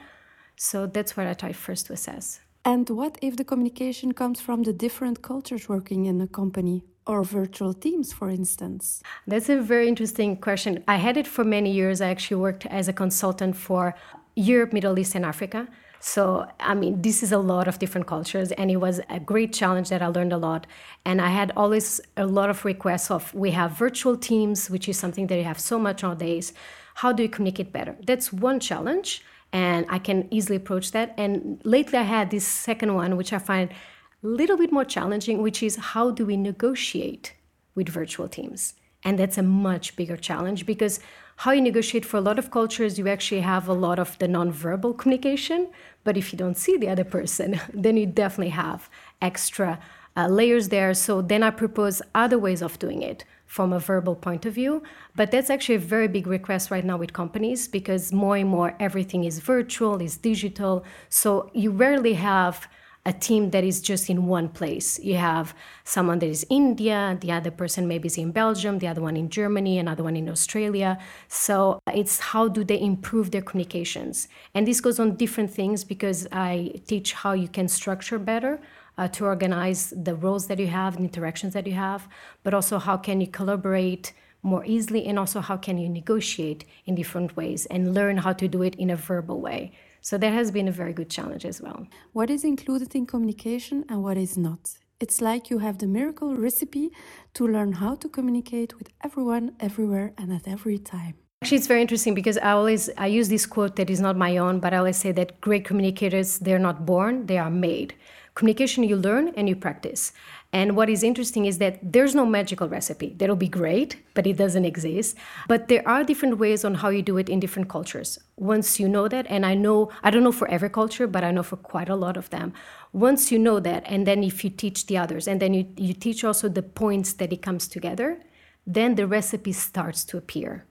So 0.55 0.87
that's 0.87 1.17
what 1.17 1.27
I 1.27 1.33
try 1.33 1.53
first 1.53 1.87
to 1.87 1.93
assess. 1.93 2.39
And 2.65 2.89
what 2.89 3.17
if 3.21 3.35
the 3.35 3.43
communication 3.43 4.13
comes 4.13 4.39
from 4.39 4.63
the 4.63 4.71
different 4.71 5.21
cultures 5.21 5.67
working 5.67 6.05
in 6.05 6.21
a 6.21 6.27
company 6.27 6.83
or 7.05 7.23
virtual 7.23 7.73
teams, 7.73 8.13
for 8.13 8.29
instance? 8.29 9.03
That's 9.27 9.49
a 9.49 9.59
very 9.59 9.89
interesting 9.89 10.37
question. 10.37 10.83
I 10.87 10.95
had 10.95 11.17
it 11.17 11.27
for 11.27 11.43
many 11.43 11.71
years. 11.71 11.99
I 11.99 12.09
actually 12.09 12.37
worked 12.37 12.65
as 12.67 12.87
a 12.87 12.93
consultant 12.93 13.57
for 13.57 13.95
Europe, 14.35 14.71
Middle 14.71 14.97
East, 14.97 15.13
and 15.15 15.25
Africa. 15.25 15.67
So, 15.99 16.45
I 16.59 16.73
mean, 16.73 17.01
this 17.01 17.23
is 17.23 17.31
a 17.31 17.37
lot 17.37 17.67
of 17.67 17.79
different 17.79 18.07
cultures, 18.07 18.51
and 18.53 18.69
it 18.69 18.75
was 18.75 18.99
a 19.09 19.19
great 19.19 19.53
challenge 19.53 19.87
that 19.89 20.01
I 20.01 20.07
learned 20.07 20.33
a 20.33 20.37
lot. 20.37 20.67
And 21.05 21.21
I 21.21 21.29
had 21.29 21.51
always 21.55 22.01
a 22.17 22.25
lot 22.25 22.49
of 22.49 22.65
requests 22.65 23.09
of 23.09 23.33
we 23.33 23.51
have 23.51 23.71
virtual 23.71 24.17
teams, 24.17 24.69
which 24.69 24.89
is 24.89 24.97
something 24.97 25.27
that 25.27 25.37
you 25.37 25.45
have 25.45 25.59
so 25.59 25.79
much 25.79 26.03
nowadays. 26.03 26.53
How 26.95 27.13
do 27.13 27.23
you 27.23 27.29
communicate 27.29 27.71
better? 27.71 27.95
That's 28.05 28.33
one 28.33 28.59
challenge 28.59 29.23
and 29.53 29.85
I 29.87 29.99
can 29.99 30.27
easily 30.31 30.57
approach 30.57 30.91
that. 30.91 31.13
And 31.15 31.61
lately, 31.63 31.99
I 31.99 32.01
had 32.01 32.31
this 32.31 32.45
second 32.45 32.95
one, 32.95 33.15
which 33.15 33.31
I 33.31 33.37
find 33.37 33.69
a 33.69 34.27
little 34.27 34.57
bit 34.57 34.71
more 34.71 34.83
challenging, 34.83 35.41
which 35.41 35.61
is 35.61 35.75
how 35.75 36.09
do 36.09 36.25
we 36.25 36.35
negotiate 36.35 37.33
with 37.75 37.87
virtual 37.87 38.27
teams? 38.27 38.73
And 39.03 39.19
that's 39.19 39.37
a 39.37 39.43
much 39.43 39.95
bigger 39.95 40.17
challenge 40.17 40.65
because 40.65 40.99
how 41.37 41.51
you 41.51 41.61
negotiate 41.61 42.05
for 42.05 42.17
a 42.17 42.21
lot 42.21 42.39
of 42.39 42.49
cultures, 42.49 42.97
you 42.97 43.07
actually 43.07 43.41
have 43.41 43.67
a 43.67 43.73
lot 43.73 43.99
of 43.99 44.17
the 44.17 44.27
nonverbal 44.27 44.97
communication. 44.97 45.69
But 46.03 46.17
if 46.17 46.33
you 46.33 46.37
don't 46.37 46.57
see 46.57 46.77
the 46.77 46.89
other 46.89 47.03
person, 47.03 47.59
then 47.73 47.95
you 47.95 48.07
definitely 48.07 48.51
have 48.51 48.89
extra 49.21 49.79
uh, 50.17 50.27
layers 50.27 50.69
there. 50.69 50.93
So 50.95 51.21
then 51.21 51.43
I 51.43 51.51
propose 51.51 52.01
other 52.15 52.39
ways 52.39 52.63
of 52.63 52.79
doing 52.79 53.03
it 53.03 53.23
from 53.53 53.71
a 53.71 53.77
verbal 53.77 54.15
point 54.15 54.47
of 54.47 54.53
view. 54.55 54.81
But 55.15 55.29
that's 55.29 55.51
actually 55.51 55.75
a 55.75 55.89
very 55.95 56.07
big 56.07 56.25
request 56.25 56.71
right 56.71 56.83
now 56.83 56.97
with 56.97 57.13
companies 57.13 57.67
because 57.67 58.11
more 58.11 58.35
and 58.35 58.49
more 58.49 58.75
everything 58.79 59.25
is 59.25 59.37
virtual, 59.37 60.01
is 60.01 60.17
digital. 60.17 60.83
So 61.09 61.51
you 61.53 61.69
rarely 61.69 62.15
have 62.15 62.67
a 63.05 63.13
team 63.13 63.51
that 63.51 63.63
is 63.63 63.79
just 63.79 64.09
in 64.09 64.25
one 64.25 64.49
place. 64.49 64.97
You 64.99 65.17
have 65.17 65.53
someone 65.83 66.17
that 66.19 66.29
is 66.29 66.43
in 66.49 66.63
India, 66.73 67.15
the 67.21 67.31
other 67.31 67.51
person 67.51 67.87
maybe 67.87 68.07
is 68.07 68.17
in 68.17 68.31
Belgium, 68.31 68.79
the 68.79 68.87
other 68.87 69.01
one 69.01 69.17
in 69.17 69.29
Germany, 69.29 69.77
another 69.77 70.03
one 70.03 70.15
in 70.15 70.29
Australia. 70.29 70.97
So 71.27 71.79
it's 71.93 72.17
how 72.19 72.47
do 72.47 72.63
they 72.63 72.81
improve 72.81 73.29
their 73.29 73.43
communications? 73.43 74.29
And 74.55 74.65
this 74.65 74.81
goes 74.81 74.99
on 74.99 75.15
different 75.15 75.51
things 75.51 75.83
because 75.83 76.25
I 76.31 76.81
teach 76.87 77.13
how 77.13 77.33
you 77.33 77.49
can 77.49 77.67
structure 77.67 78.17
better. 78.17 78.59
Uh, 78.95 79.07
to 79.07 79.25
organize 79.25 79.91
the 80.07 80.13
roles 80.13 80.45
that 80.47 80.59
you 80.59 80.67
have, 80.67 80.95
and 80.95 81.03
interactions 81.03 81.53
that 81.53 81.65
you 81.65 81.73
have, 81.73 82.07
but 82.43 82.53
also 82.53 82.77
how 82.77 82.95
can 82.95 83.19
you 83.19 83.27
collaborate 83.27 84.13
more 84.43 84.63
easily, 84.65 85.05
and 85.07 85.17
also 85.17 85.39
how 85.41 85.57
can 85.57 85.77
you 85.79 85.89
negotiate 85.89 86.63
in 86.85 86.93
different 86.93 87.35
ways 87.35 87.65
and 87.67 87.95
learn 87.95 88.17
how 88.17 88.33
to 88.33 88.47
do 88.47 88.61
it 88.61 88.75
in 88.75 88.89
a 88.91 88.95
verbal 88.95 89.41
way. 89.41 89.71
So 90.01 90.17
that 90.17 90.33
has 90.33 90.51
been 90.51 90.67
a 90.67 90.71
very 90.71 90.93
good 90.93 91.09
challenge 91.09 91.45
as 91.45 91.61
well. 91.61 91.87
What 92.11 92.29
is 92.29 92.43
included 92.43 92.93
in 92.93 93.05
communication 93.05 93.85
and 93.89 94.03
what 94.03 94.17
is 94.17 94.37
not? 94.37 94.77
It's 94.99 95.21
like 95.21 95.49
you 95.49 95.59
have 95.59 95.77
the 95.79 95.87
miracle 95.87 96.35
recipe 96.35 96.91
to 97.33 97.47
learn 97.47 97.71
how 97.73 97.95
to 97.95 98.07
communicate 98.09 98.77
with 98.77 98.89
everyone, 99.03 99.55
everywhere, 99.59 100.13
and 100.17 100.31
at 100.31 100.47
every 100.47 100.77
time. 100.77 101.15
Actually, 101.41 101.57
it's 101.57 101.67
very 101.67 101.81
interesting 101.81 102.13
because 102.13 102.37
I 102.37 102.51
always 102.51 102.89
I 102.97 103.07
use 103.07 103.27
this 103.27 103.45
quote 103.45 103.75
that 103.77 103.89
is 103.89 103.99
not 103.99 104.15
my 104.15 104.37
own, 104.37 104.59
but 104.59 104.73
I 104.73 104.77
always 104.77 104.97
say 104.97 105.11
that 105.13 105.41
great 105.41 105.65
communicators 105.65 106.39
they're 106.39 106.65
not 106.69 106.85
born, 106.85 107.25
they 107.25 107.37
are 107.37 107.49
made. 107.51 107.95
Communication 108.35 108.83
you 108.83 108.95
learn 108.95 109.31
and 109.37 109.47
you 109.47 109.55
practice. 109.55 110.11
And 110.51 110.75
what 110.75 110.89
is 110.89 111.03
interesting 111.03 111.45
is 111.45 111.59
that 111.59 111.79
there's 111.83 112.15
no 112.15 112.25
magical 112.25 112.67
recipe. 112.67 113.13
That'll 113.17 113.35
be 113.35 113.47
great, 113.47 113.97
but 114.15 114.25
it 114.25 114.37
doesn't 114.37 114.65
exist. 114.65 115.15
But 115.47 115.67
there 115.67 115.87
are 115.87 116.03
different 116.03 116.39
ways 116.39 116.65
on 116.65 116.75
how 116.75 116.89
you 116.89 117.03
do 117.03 117.17
it 117.17 117.29
in 117.29 117.39
different 117.39 117.69
cultures. 117.69 118.19
Once 118.37 118.79
you 118.79 118.87
know 118.89 119.07
that, 119.07 119.27
and 119.29 119.45
I 119.45 119.53
know, 119.53 119.91
I 120.03 120.09
don't 120.09 120.23
know 120.23 120.31
for 120.31 120.47
every 120.47 120.69
culture, 120.69 121.05
but 121.05 121.23
I 121.23 121.31
know 121.31 121.43
for 121.43 121.57
quite 121.57 121.89
a 121.89 121.95
lot 121.95 122.17
of 122.17 122.29
them. 122.31 122.53
Once 122.91 123.31
you 123.31 123.37
know 123.37 123.59
that, 123.59 123.83
and 123.85 124.07
then 124.07 124.23
if 124.23 124.43
you 124.43 124.49
teach 124.49 124.87
the 124.87 124.97
others, 124.97 125.27
and 125.27 125.39
then 125.39 125.53
you, 125.53 125.67
you 125.77 125.93
teach 125.93 126.23
also 126.23 126.49
the 126.49 126.63
points 126.63 127.13
that 127.13 127.33
it 127.33 127.41
comes 127.43 127.67
together, 127.67 128.19
then 128.65 128.95
the 128.95 129.05
recipe 129.05 129.51
starts 129.51 130.03
to 130.05 130.17
appear. 130.17 130.65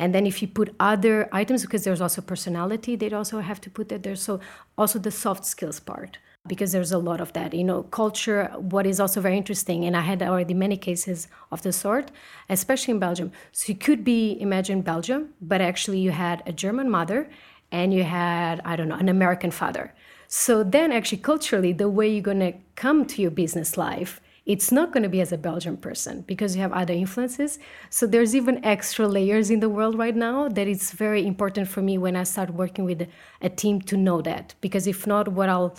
And 0.00 0.14
then 0.14 0.26
if 0.26 0.40
you 0.42 0.48
put 0.48 0.74
other 0.78 1.28
items, 1.32 1.62
because 1.62 1.84
there's 1.84 2.00
also 2.00 2.22
personality, 2.22 2.96
they 2.96 3.10
also 3.10 3.40
have 3.40 3.60
to 3.62 3.70
put 3.70 3.88
that 3.88 4.04
there. 4.04 4.16
So 4.16 4.40
also 4.76 4.98
the 4.98 5.10
soft 5.10 5.44
skills 5.44 5.80
part 5.80 6.18
because 6.48 6.72
there's 6.72 6.92
a 6.92 6.98
lot 6.98 7.20
of 7.20 7.32
that. 7.34 7.54
You 7.54 7.64
know, 7.64 7.82
culture, 7.84 8.50
what 8.56 8.86
is 8.86 9.00
also 9.00 9.20
very 9.20 9.36
interesting, 9.36 9.84
and 9.84 9.96
I 9.96 10.00
had 10.00 10.22
already 10.22 10.54
many 10.54 10.76
cases 10.76 11.28
of 11.50 11.62
the 11.62 11.72
sort, 11.72 12.10
especially 12.48 12.92
in 12.92 12.98
Belgium. 12.98 13.32
So 13.52 13.72
you 13.72 13.78
could 13.78 14.04
be, 14.04 14.38
imagine 14.40 14.82
Belgium, 14.82 15.30
but 15.40 15.60
actually 15.60 15.98
you 15.98 16.10
had 16.10 16.42
a 16.46 16.52
German 16.52 16.90
mother 16.90 17.28
and 17.70 17.92
you 17.92 18.04
had, 18.04 18.60
I 18.64 18.76
don't 18.76 18.88
know, 18.88 18.96
an 18.96 19.08
American 19.08 19.50
father. 19.50 19.94
So 20.26 20.62
then 20.62 20.92
actually 20.92 21.18
culturally, 21.18 21.72
the 21.72 21.88
way 21.88 22.08
you're 22.08 22.22
going 22.22 22.40
to 22.40 22.54
come 22.76 23.06
to 23.06 23.22
your 23.22 23.30
business 23.30 23.76
life, 23.76 24.20
it's 24.44 24.72
not 24.72 24.92
going 24.92 25.02
to 25.02 25.08
be 25.10 25.20
as 25.20 25.30
a 25.30 25.36
Belgian 25.36 25.76
person 25.76 26.22
because 26.22 26.56
you 26.56 26.62
have 26.62 26.72
other 26.72 26.94
influences. 26.94 27.58
So 27.90 28.06
there's 28.06 28.34
even 28.34 28.64
extra 28.64 29.06
layers 29.06 29.50
in 29.50 29.60
the 29.60 29.68
world 29.68 29.98
right 29.98 30.16
now 30.16 30.48
that 30.48 30.66
it's 30.66 30.92
very 30.92 31.26
important 31.26 31.68
for 31.68 31.82
me 31.82 31.98
when 31.98 32.16
I 32.16 32.22
start 32.22 32.54
working 32.54 32.86
with 32.86 33.06
a 33.42 33.50
team 33.50 33.82
to 33.82 33.96
know 33.96 34.22
that. 34.22 34.54
Because 34.62 34.86
if 34.86 35.06
not, 35.06 35.28
what 35.28 35.50
I'll 35.50 35.76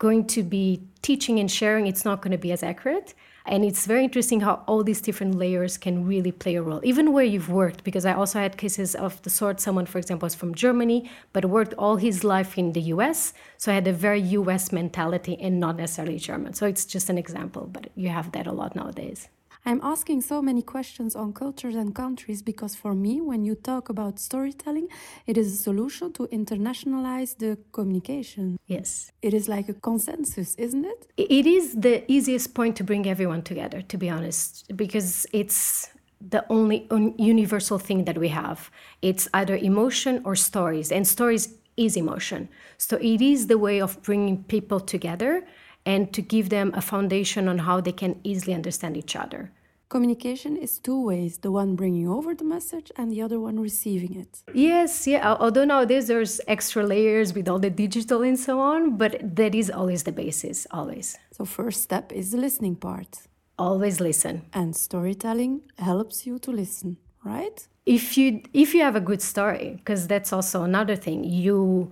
going 0.00 0.26
to 0.26 0.42
be 0.42 0.82
teaching 1.02 1.38
and 1.38 1.48
sharing, 1.50 1.86
it's 1.86 2.04
not 2.04 2.20
going 2.22 2.32
to 2.32 2.38
be 2.38 2.50
as 2.50 2.64
accurate. 2.64 3.14
And 3.46 3.64
it's 3.64 3.86
very 3.86 4.04
interesting 4.04 4.40
how 4.40 4.64
all 4.66 4.82
these 4.82 5.00
different 5.00 5.34
layers 5.34 5.76
can 5.78 6.06
really 6.06 6.32
play 6.32 6.56
a 6.56 6.62
role, 6.62 6.80
even 6.84 7.12
where 7.12 7.24
you've 7.24 7.48
worked. 7.48 7.84
Because 7.84 8.04
I 8.04 8.14
also 8.14 8.38
had 8.38 8.56
cases 8.56 8.94
of 8.94 9.20
the 9.22 9.30
sort 9.30 9.60
someone, 9.60 9.86
for 9.86 9.98
example, 9.98 10.26
is 10.26 10.34
from 10.34 10.54
Germany, 10.54 11.10
but 11.32 11.44
worked 11.44 11.74
all 11.74 11.96
his 11.96 12.24
life 12.24 12.58
in 12.58 12.72
the 12.72 12.82
US. 12.94 13.32
So 13.56 13.72
I 13.72 13.76
had 13.76 13.86
a 13.86 13.92
very 13.92 14.20
US 14.38 14.72
mentality 14.72 15.38
and 15.40 15.60
not 15.60 15.76
necessarily 15.76 16.18
German. 16.18 16.54
So 16.54 16.66
it's 16.66 16.84
just 16.84 17.10
an 17.10 17.18
example, 17.18 17.68
but 17.72 17.88
you 17.94 18.08
have 18.08 18.32
that 18.32 18.46
a 18.46 18.52
lot 18.52 18.74
nowadays. 18.74 19.28
I'm 19.64 19.80
asking 19.82 20.22
so 20.22 20.40
many 20.40 20.62
questions 20.62 21.14
on 21.14 21.32
cultures 21.32 21.74
and 21.74 21.94
countries 21.94 22.40
because 22.42 22.74
for 22.74 22.94
me, 22.94 23.20
when 23.20 23.44
you 23.44 23.54
talk 23.54 23.88
about 23.88 24.18
storytelling, 24.18 24.88
it 25.26 25.36
is 25.36 25.52
a 25.52 25.56
solution 25.56 26.12
to 26.14 26.26
internationalize 26.28 27.36
the 27.36 27.58
communication. 27.72 28.58
Yes. 28.66 29.12
It 29.20 29.34
is 29.34 29.48
like 29.48 29.68
a 29.68 29.74
consensus, 29.74 30.54
isn't 30.54 30.86
it? 30.86 31.06
It 31.16 31.46
is 31.46 31.74
the 31.74 32.10
easiest 32.10 32.54
point 32.54 32.76
to 32.76 32.84
bring 32.84 33.06
everyone 33.06 33.42
together, 33.42 33.82
to 33.82 33.96
be 33.98 34.08
honest, 34.08 34.74
because 34.76 35.26
it's 35.32 35.90
the 36.26 36.44
only 36.50 36.86
universal 37.18 37.78
thing 37.78 38.04
that 38.04 38.18
we 38.18 38.28
have. 38.28 38.70
It's 39.02 39.28
either 39.34 39.56
emotion 39.56 40.22
or 40.24 40.36
stories, 40.36 40.90
and 40.92 41.06
stories 41.06 41.54
is 41.76 41.96
emotion. 41.96 42.48
So 42.76 42.96
it 42.96 43.20
is 43.20 43.46
the 43.46 43.58
way 43.58 43.80
of 43.80 44.02
bringing 44.02 44.44
people 44.44 44.80
together 44.80 45.46
and 45.86 46.12
to 46.12 46.22
give 46.22 46.48
them 46.50 46.72
a 46.74 46.80
foundation 46.80 47.48
on 47.48 47.58
how 47.58 47.80
they 47.80 47.92
can 47.92 48.20
easily 48.22 48.54
understand 48.54 48.96
each 48.96 49.16
other. 49.16 49.50
Communication 49.88 50.56
is 50.56 50.78
two 50.78 51.04
ways 51.04 51.38
the 51.38 51.50
one 51.50 51.74
bringing 51.74 52.08
over 52.08 52.32
the 52.32 52.44
message 52.44 52.92
and 52.94 53.10
the 53.10 53.20
other 53.20 53.40
one 53.40 53.58
receiving 53.58 54.14
it. 54.14 54.40
Yes, 54.54 55.04
yeah. 55.04 55.34
Although 55.40 55.64
nowadays 55.64 56.06
there's 56.06 56.40
extra 56.46 56.84
layers 56.86 57.34
with 57.34 57.48
all 57.48 57.58
the 57.58 57.70
digital 57.70 58.22
and 58.22 58.38
so 58.38 58.60
on, 58.60 58.96
but 58.96 59.12
that 59.34 59.52
is 59.52 59.68
always 59.68 60.04
the 60.04 60.12
basis, 60.12 60.64
always. 60.70 61.18
So, 61.32 61.44
first 61.44 61.82
step 61.82 62.12
is 62.12 62.30
the 62.30 62.38
listening 62.38 62.76
part. 62.76 63.22
Always 63.58 64.00
listen. 64.00 64.42
And 64.52 64.76
storytelling 64.76 65.62
helps 65.76 66.24
you 66.24 66.38
to 66.38 66.52
listen, 66.52 66.96
right? 67.24 67.66
If 67.84 68.16
you 68.16 68.42
if 68.54 68.74
you 68.74 68.82
have 68.82 68.94
a 68.94 69.00
good 69.00 69.22
story, 69.22 69.74
because 69.78 70.06
that's 70.06 70.32
also 70.32 70.62
another 70.62 70.94
thing, 70.94 71.24
you 71.24 71.90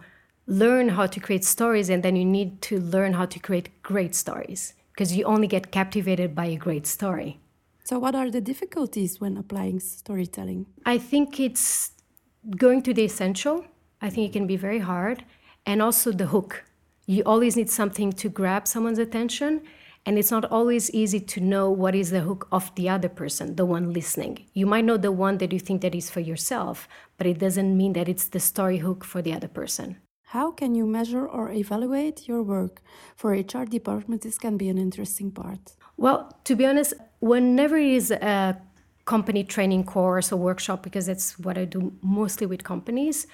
learn 0.48 0.88
how 0.88 1.06
to 1.06 1.20
create 1.20 1.44
stories 1.44 1.90
and 1.90 2.02
then 2.02 2.16
you 2.16 2.24
need 2.24 2.62
to 2.62 2.80
learn 2.80 3.12
how 3.12 3.26
to 3.26 3.38
create 3.38 3.82
great 3.82 4.14
stories 4.14 4.72
because 4.92 5.14
you 5.14 5.24
only 5.24 5.46
get 5.46 5.70
captivated 5.70 6.34
by 6.34 6.46
a 6.46 6.56
great 6.56 6.86
story. 6.86 7.38
So, 7.84 7.98
what 7.98 8.14
are 8.14 8.30
the 8.30 8.40
difficulties 8.40 9.20
when 9.20 9.36
applying 9.36 9.78
storytelling? 9.80 10.66
I 10.86 10.98
think 10.98 11.38
it's 11.38 11.92
going 12.56 12.82
to 12.82 12.94
the 12.94 13.04
essential. 13.04 13.64
I 14.00 14.10
think 14.10 14.30
it 14.30 14.32
can 14.32 14.46
be 14.46 14.56
very 14.56 14.78
hard. 14.78 15.24
And 15.66 15.82
also 15.82 16.12
the 16.12 16.26
hook. 16.26 16.64
You 17.06 17.22
always 17.24 17.56
need 17.56 17.70
something 17.70 18.12
to 18.14 18.28
grab 18.28 18.66
someone's 18.66 18.98
attention. 18.98 19.62
And 20.06 20.18
it's 20.18 20.30
not 20.30 20.46
always 20.46 20.90
easy 20.92 21.20
to 21.20 21.40
know 21.40 21.70
what 21.70 21.94
is 21.94 22.10
the 22.10 22.20
hook 22.20 22.48
of 22.50 22.74
the 22.74 22.88
other 22.88 23.10
person, 23.10 23.56
the 23.56 23.66
one 23.66 23.92
listening. 23.92 24.46
You 24.54 24.66
might 24.66 24.86
know 24.86 24.96
the 24.96 25.12
one 25.12 25.36
that 25.38 25.52
you 25.52 25.58
think 25.58 25.82
that 25.82 25.94
is 25.94 26.08
for 26.08 26.20
yourself, 26.20 26.88
but 27.18 27.26
it 27.26 27.38
doesn't 27.38 27.76
mean 27.76 27.92
that 27.92 28.08
it's 28.08 28.28
the 28.28 28.40
story 28.40 28.78
hook 28.78 29.04
for 29.04 29.20
the 29.20 29.34
other 29.34 29.48
person. 29.48 29.98
How 30.32 30.50
can 30.50 30.74
you 30.74 30.86
measure 30.86 31.26
or 31.26 31.50
evaluate 31.50 32.28
your 32.28 32.42
work? 32.42 32.82
For 33.16 33.30
HR 33.30 33.64
department, 33.64 34.20
this 34.20 34.36
can 34.36 34.58
be 34.58 34.68
an 34.68 34.76
interesting 34.76 35.30
part. 35.30 35.72
Well, 35.96 36.38
to 36.44 36.54
be 36.54 36.66
honest, 36.66 36.92
whenever 37.20 37.78
it 37.78 37.86
is 37.86 38.10
a 38.10 38.60
company 39.06 39.42
training 39.42 39.84
course 39.84 40.30
or 40.30 40.36
workshop, 40.36 40.82
because 40.82 41.06
that's 41.06 41.38
what 41.38 41.56
I 41.56 41.64
do 41.64 41.94
mostly 42.02 42.46
with 42.46 42.62
companies, 42.62 43.26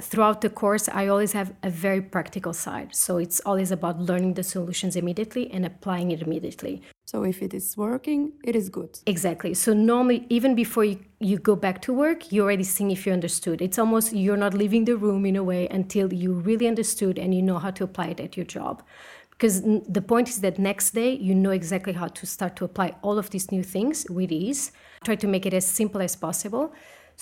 throughout 0.00 0.40
the 0.40 0.48
course, 0.48 0.88
I 0.88 1.06
always 1.08 1.32
have 1.32 1.52
a 1.62 1.70
very 1.70 2.00
practical 2.00 2.52
side. 2.52 2.94
So 2.94 3.18
it's 3.18 3.40
always 3.40 3.70
about 3.70 4.00
learning 4.00 4.34
the 4.34 4.42
solutions 4.42 4.96
immediately 4.96 5.50
and 5.50 5.66
applying 5.66 6.10
it 6.10 6.22
immediately. 6.22 6.82
So 7.04 7.24
if 7.24 7.42
it 7.42 7.52
is 7.52 7.76
working, 7.76 8.32
it 8.42 8.56
is 8.56 8.70
good. 8.70 8.98
Exactly. 9.06 9.52
So 9.54 9.74
normally, 9.74 10.26
even 10.30 10.54
before 10.54 10.84
you, 10.84 10.98
you 11.20 11.38
go 11.38 11.54
back 11.54 11.82
to 11.82 11.92
work, 11.92 12.32
you're 12.32 12.44
already 12.44 12.64
seeing 12.64 12.90
if 12.90 13.06
you 13.06 13.12
understood. 13.12 13.60
It's 13.60 13.78
almost 13.78 14.14
you're 14.14 14.36
not 14.36 14.54
leaving 14.54 14.86
the 14.86 14.96
room 14.96 15.26
in 15.26 15.36
a 15.36 15.44
way 15.44 15.68
until 15.68 16.12
you 16.12 16.32
really 16.32 16.66
understood 16.66 17.18
and 17.18 17.34
you 17.34 17.42
know 17.42 17.58
how 17.58 17.70
to 17.72 17.84
apply 17.84 18.06
it 18.06 18.20
at 18.20 18.36
your 18.36 18.46
job. 18.46 18.82
Because 19.30 19.62
the 19.62 20.00
point 20.00 20.28
is 20.28 20.40
that 20.42 20.58
next 20.58 20.92
day, 20.92 21.14
you 21.14 21.34
know 21.34 21.50
exactly 21.50 21.92
how 21.92 22.06
to 22.06 22.26
start 22.26 22.54
to 22.56 22.64
apply 22.64 22.94
all 23.02 23.18
of 23.18 23.30
these 23.30 23.50
new 23.50 23.64
things 23.64 24.06
with 24.08 24.30
ease. 24.30 24.70
Try 25.04 25.16
to 25.16 25.26
make 25.26 25.44
it 25.46 25.52
as 25.52 25.66
simple 25.66 26.00
as 26.00 26.14
possible 26.14 26.72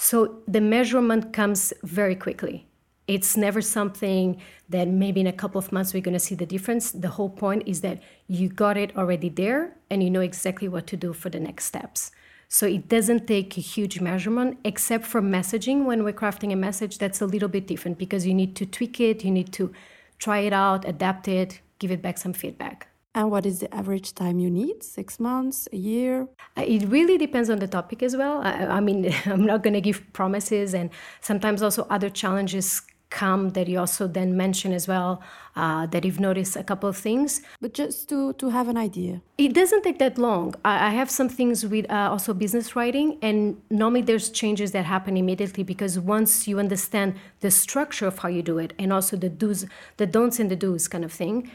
so 0.02 0.40
the 0.48 0.62
measurement 0.62 1.34
comes 1.34 1.74
very 1.82 2.14
quickly. 2.14 2.66
It's 3.06 3.36
never 3.36 3.60
something 3.60 4.40
that 4.70 4.88
maybe 4.88 5.20
in 5.20 5.26
a 5.26 5.32
couple 5.32 5.58
of 5.58 5.72
months 5.72 5.92
we're 5.92 6.00
going 6.00 6.14
to 6.14 6.18
see 6.18 6.34
the 6.34 6.46
difference. 6.46 6.90
The 6.90 7.08
whole 7.08 7.28
point 7.28 7.64
is 7.66 7.82
that 7.82 8.00
you 8.26 8.48
got 8.48 8.78
it 8.78 8.96
already 8.96 9.28
there 9.28 9.76
and 9.90 10.02
you 10.02 10.08
know 10.08 10.22
exactly 10.22 10.68
what 10.68 10.86
to 10.86 10.96
do 10.96 11.12
for 11.12 11.28
the 11.28 11.38
next 11.38 11.66
steps. 11.66 12.12
So 12.48 12.66
it 12.66 12.88
doesn't 12.88 13.26
take 13.26 13.58
a 13.58 13.60
huge 13.60 14.00
measurement, 14.00 14.58
except 14.64 15.04
for 15.04 15.20
messaging. 15.20 15.84
When 15.84 16.02
we're 16.02 16.14
crafting 16.14 16.50
a 16.50 16.56
message, 16.56 16.96
that's 16.96 17.20
a 17.20 17.26
little 17.26 17.50
bit 17.50 17.66
different 17.66 17.98
because 17.98 18.26
you 18.26 18.32
need 18.32 18.56
to 18.56 18.64
tweak 18.64 19.00
it, 19.00 19.22
you 19.22 19.30
need 19.30 19.52
to 19.52 19.70
try 20.18 20.38
it 20.38 20.54
out, 20.54 20.88
adapt 20.88 21.28
it, 21.28 21.60
give 21.78 21.90
it 21.90 22.00
back 22.00 22.16
some 22.16 22.32
feedback. 22.32 22.89
And 23.14 23.30
what 23.30 23.44
is 23.44 23.58
the 23.58 23.74
average 23.74 24.14
time 24.14 24.38
you 24.38 24.50
need? 24.50 24.84
Six 24.84 25.18
months, 25.18 25.68
a 25.72 25.76
year? 25.76 26.28
Uh, 26.56 26.62
it 26.62 26.84
really 26.88 27.18
depends 27.18 27.50
on 27.50 27.58
the 27.58 27.66
topic 27.66 28.02
as 28.04 28.16
well. 28.16 28.40
I, 28.42 28.66
I 28.66 28.80
mean, 28.80 29.12
I'm 29.26 29.44
not 29.44 29.62
going 29.62 29.74
to 29.74 29.80
give 29.80 30.12
promises, 30.12 30.74
and 30.74 30.90
sometimes 31.20 31.62
also 31.62 31.86
other 31.90 32.08
challenges 32.08 32.82
come 33.10 33.50
that 33.50 33.66
you 33.66 33.78
also 33.78 34.06
then 34.06 34.36
mention 34.36 34.72
as 34.72 34.86
well 34.86 35.20
uh, 35.56 35.84
that 35.86 36.04
you've 36.04 36.20
noticed 36.20 36.54
a 36.56 36.62
couple 36.62 36.88
of 36.88 36.96
things 36.96 37.42
but 37.60 37.74
just 37.74 38.08
to 38.08 38.32
to 38.34 38.50
have 38.50 38.68
an 38.68 38.76
idea 38.76 39.20
it 39.36 39.52
doesn't 39.52 39.82
take 39.82 39.98
that 39.98 40.16
long 40.16 40.54
i, 40.64 40.86
I 40.86 40.90
have 40.90 41.10
some 41.10 41.28
things 41.28 41.66
with 41.66 41.90
uh, 41.90 42.08
also 42.10 42.32
business 42.32 42.76
writing 42.76 43.18
and 43.20 43.60
normally 43.68 44.02
there's 44.02 44.30
changes 44.30 44.70
that 44.72 44.84
happen 44.84 45.16
immediately 45.16 45.64
because 45.64 45.98
once 45.98 46.46
you 46.46 46.60
understand 46.60 47.14
the 47.40 47.50
structure 47.50 48.06
of 48.06 48.18
how 48.20 48.28
you 48.28 48.42
do 48.42 48.58
it 48.58 48.72
and 48.78 48.92
also 48.92 49.16
the 49.16 49.28
do's 49.28 49.66
the 49.96 50.06
don'ts 50.06 50.38
and 50.38 50.48
the 50.48 50.56
do's 50.56 50.86
kind 50.86 51.04
of 51.04 51.12
thing 51.12 51.50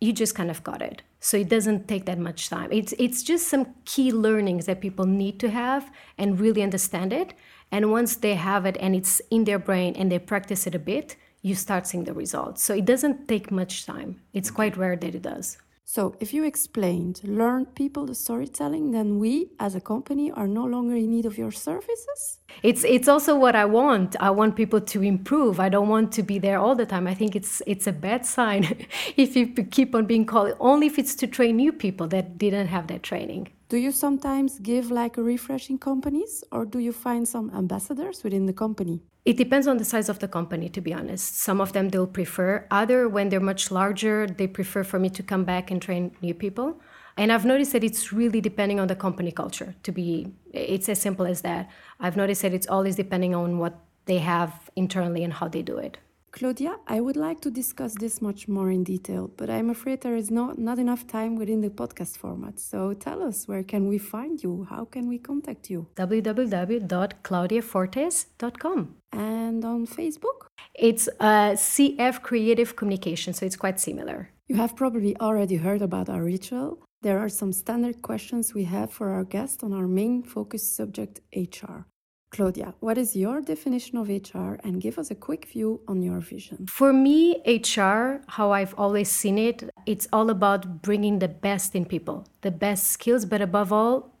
you 0.00 0.12
just 0.12 0.34
kind 0.34 0.50
of 0.50 0.62
got 0.62 0.82
it. 0.82 1.02
So 1.20 1.36
it 1.36 1.48
doesn't 1.48 1.88
take 1.88 2.04
that 2.06 2.18
much 2.18 2.48
time. 2.48 2.70
It's 2.72 2.94
it's 2.98 3.22
just 3.22 3.48
some 3.48 3.74
key 3.84 4.12
learnings 4.12 4.66
that 4.66 4.80
people 4.80 5.06
need 5.06 5.40
to 5.40 5.50
have 5.50 5.90
and 6.16 6.40
really 6.40 6.62
understand 6.62 7.12
it. 7.12 7.34
And 7.72 7.90
once 7.90 8.16
they 8.16 8.34
have 8.34 8.64
it 8.66 8.76
and 8.80 8.94
it's 8.94 9.20
in 9.30 9.44
their 9.44 9.58
brain 9.58 9.94
and 9.96 10.10
they 10.10 10.18
practice 10.18 10.66
it 10.66 10.74
a 10.74 10.78
bit, 10.78 11.16
you 11.42 11.54
start 11.54 11.86
seeing 11.86 12.04
the 12.04 12.14
results. 12.14 12.62
So 12.62 12.74
it 12.74 12.84
doesn't 12.84 13.28
take 13.28 13.50
much 13.50 13.84
time. 13.86 14.20
It's 14.32 14.50
quite 14.50 14.76
rare 14.76 14.96
that 14.96 15.14
it 15.14 15.22
does. 15.22 15.58
So, 15.90 16.14
if 16.20 16.34
you 16.34 16.44
explained, 16.44 17.22
learned 17.24 17.74
people 17.74 18.04
the 18.04 18.14
storytelling, 18.14 18.90
then 18.90 19.18
we 19.18 19.52
as 19.58 19.74
a 19.74 19.80
company 19.80 20.30
are 20.30 20.46
no 20.46 20.62
longer 20.66 20.94
in 20.94 21.10
need 21.10 21.24
of 21.24 21.38
your 21.38 21.50
services? 21.50 22.40
It's 22.62 22.84
it's 22.84 23.08
also 23.08 23.34
what 23.34 23.56
I 23.56 23.64
want. 23.64 24.14
I 24.20 24.28
want 24.28 24.54
people 24.54 24.82
to 24.82 25.02
improve. 25.02 25.58
I 25.58 25.70
don't 25.70 25.88
want 25.88 26.12
to 26.12 26.22
be 26.22 26.38
there 26.38 26.58
all 26.58 26.74
the 26.74 26.84
time. 26.84 27.06
I 27.06 27.14
think 27.14 27.34
it's 27.34 27.62
it's 27.66 27.86
a 27.86 27.92
bad 27.92 28.26
sign 28.26 28.64
if 29.16 29.34
you 29.34 29.46
keep 29.46 29.94
on 29.94 30.04
being 30.04 30.26
called 30.26 30.52
only 30.60 30.88
if 30.88 30.98
it's 30.98 31.14
to 31.14 31.26
train 31.26 31.56
new 31.56 31.72
people 31.72 32.06
that 32.08 32.36
didn't 32.36 32.66
have 32.66 32.88
that 32.88 33.02
training. 33.02 33.48
Do 33.68 33.76
you 33.76 33.92
sometimes 33.92 34.58
give 34.60 34.90
like 34.90 35.18
a 35.18 35.22
refreshing 35.22 35.76
companies 35.76 36.42
or 36.50 36.64
do 36.64 36.78
you 36.78 36.90
find 36.90 37.28
some 37.28 37.50
ambassadors 37.54 38.24
within 38.24 38.46
the 38.46 38.54
company? 38.54 39.02
It 39.26 39.36
depends 39.36 39.66
on 39.66 39.76
the 39.76 39.84
size 39.84 40.08
of 40.08 40.20
the 40.20 40.28
company, 40.28 40.70
to 40.70 40.80
be 40.80 40.94
honest. 40.94 41.36
Some 41.36 41.60
of 41.60 41.74
them 41.74 41.90
they'll 41.90 42.06
prefer. 42.06 42.66
Other, 42.70 43.10
when 43.10 43.28
they're 43.28 43.40
much 43.40 43.70
larger, 43.70 44.26
they 44.26 44.46
prefer 44.46 44.84
for 44.84 44.98
me 44.98 45.10
to 45.10 45.22
come 45.22 45.44
back 45.44 45.70
and 45.70 45.82
train 45.82 46.12
new 46.22 46.32
people. 46.32 46.80
And 47.18 47.30
I've 47.30 47.44
noticed 47.44 47.72
that 47.72 47.84
it's 47.84 48.10
really 48.10 48.40
depending 48.40 48.80
on 48.80 48.88
the 48.88 48.96
company 48.96 49.32
culture. 49.32 49.74
To 49.82 49.92
be, 49.92 50.32
it's 50.54 50.88
as 50.88 50.98
simple 50.98 51.26
as 51.26 51.42
that. 51.42 51.68
I've 52.00 52.16
noticed 52.16 52.40
that 52.40 52.54
it's 52.54 52.68
always 52.68 52.96
depending 52.96 53.34
on 53.34 53.58
what 53.58 53.78
they 54.06 54.16
have 54.16 54.70
internally 54.76 55.24
and 55.24 55.32
how 55.34 55.48
they 55.48 55.60
do 55.60 55.76
it. 55.76 55.98
Claudia, 56.30 56.76
I 56.86 57.00
would 57.00 57.16
like 57.16 57.40
to 57.40 57.50
discuss 57.50 57.94
this 57.94 58.20
much 58.20 58.48
more 58.48 58.70
in 58.70 58.84
detail, 58.84 59.30
but 59.36 59.48
I'm 59.48 59.70
afraid 59.70 60.02
there 60.02 60.16
is 60.16 60.30
not, 60.30 60.58
not 60.58 60.78
enough 60.78 61.06
time 61.06 61.36
within 61.36 61.62
the 61.62 61.70
podcast 61.70 62.18
format. 62.18 62.60
So 62.60 62.92
tell 62.92 63.22
us, 63.22 63.48
where 63.48 63.62
can 63.62 63.88
we 63.88 63.96
find 63.98 64.42
you? 64.42 64.66
How 64.68 64.84
can 64.84 65.08
we 65.08 65.16
contact 65.18 65.70
you? 65.70 65.86
www.claudiafortes.com. 65.96 68.94
And 69.12 69.64
on 69.64 69.86
Facebook? 69.86 70.48
It's 70.74 71.08
uh, 71.18 71.52
CF 71.52 72.20
Creative 72.22 72.76
Communication, 72.76 73.32
so 73.32 73.46
it's 73.46 73.56
quite 73.56 73.80
similar. 73.80 74.30
You 74.48 74.56
have 74.56 74.76
probably 74.76 75.16
already 75.18 75.56
heard 75.56 75.82
about 75.82 76.08
our 76.08 76.22
ritual. 76.22 76.78
There 77.02 77.18
are 77.18 77.28
some 77.28 77.52
standard 77.52 78.02
questions 78.02 78.54
we 78.54 78.64
have 78.64 78.92
for 78.92 79.10
our 79.10 79.24
guest 79.24 79.62
on 79.62 79.72
our 79.72 79.86
main 79.86 80.22
focus 80.22 80.70
subject, 80.70 81.20
HR. 81.34 81.86
Claudia, 82.30 82.74
what 82.80 82.98
is 82.98 83.16
your 83.16 83.40
definition 83.40 83.96
of 83.98 84.08
HR 84.08 84.54
and 84.62 84.80
give 84.80 84.98
us 84.98 85.10
a 85.10 85.14
quick 85.14 85.46
view 85.46 85.80
on 85.88 86.02
your 86.02 86.20
vision? 86.20 86.66
For 86.66 86.92
me, 86.92 87.42
HR, 87.46 88.20
how 88.28 88.52
I've 88.52 88.74
always 88.76 89.10
seen 89.10 89.38
it, 89.38 89.70
it's 89.86 90.06
all 90.12 90.28
about 90.30 90.82
bringing 90.82 91.18
the 91.18 91.28
best 91.28 91.74
in 91.74 91.84
people, 91.84 92.26
the 92.42 92.50
best 92.50 92.88
skills, 92.88 93.24
but 93.24 93.40
above 93.40 93.72
all, 93.72 94.14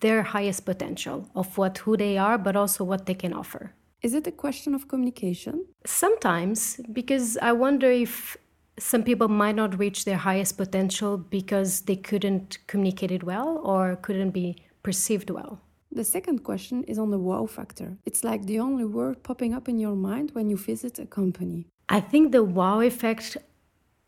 their 0.00 0.22
highest 0.22 0.66
potential 0.66 1.28
of 1.34 1.56
what 1.56 1.78
who 1.78 1.96
they 1.96 2.18
are, 2.18 2.36
but 2.36 2.54
also 2.54 2.84
what 2.84 3.06
they 3.06 3.14
can 3.14 3.32
offer. 3.32 3.72
Is 4.02 4.12
it 4.12 4.26
a 4.26 4.32
question 4.32 4.74
of 4.74 4.86
communication? 4.86 5.64
Sometimes, 5.86 6.78
because 6.92 7.38
I 7.38 7.52
wonder 7.52 7.90
if 7.90 8.36
some 8.78 9.02
people 9.02 9.28
might 9.28 9.54
not 9.54 9.78
reach 9.78 10.04
their 10.04 10.18
highest 10.18 10.58
potential 10.58 11.16
because 11.16 11.82
they 11.82 11.96
couldn't 11.96 12.58
communicate 12.66 13.10
it 13.10 13.24
well 13.24 13.60
or 13.64 13.96
couldn't 14.02 14.32
be 14.32 14.56
perceived 14.82 15.30
well. 15.30 15.60
The 15.94 16.02
second 16.02 16.42
question 16.42 16.82
is 16.84 16.98
on 16.98 17.12
the 17.12 17.20
wow 17.20 17.46
factor. 17.46 17.96
It's 18.04 18.24
like 18.24 18.46
the 18.46 18.58
only 18.58 18.84
word 18.84 19.22
popping 19.22 19.54
up 19.54 19.68
in 19.68 19.78
your 19.78 19.94
mind 19.94 20.32
when 20.32 20.50
you 20.50 20.56
visit 20.56 20.98
a 20.98 21.06
company. 21.06 21.68
I 21.88 22.00
think 22.00 22.32
the 22.32 22.42
wow 22.42 22.80
effect 22.80 23.36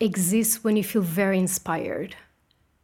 exists 0.00 0.64
when 0.64 0.76
you 0.76 0.82
feel 0.82 1.02
very 1.02 1.38
inspired. 1.38 2.16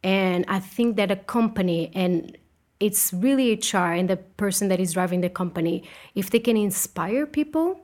And 0.03 0.45
I 0.47 0.59
think 0.59 0.95
that 0.95 1.11
a 1.11 1.17
company, 1.17 1.91
and 1.93 2.37
it's 2.79 3.11
really 3.11 3.51
HR 3.55 3.91
and 3.99 4.09
the 4.09 4.15
person 4.15 4.69
that 4.69 4.79
is 4.79 4.93
driving 4.93 5.19
the 5.19 5.29
company, 5.29 5.83
if 6.15 6.29
they 6.29 6.39
can 6.39 6.55
inspire 6.55 7.25
people, 7.25 7.81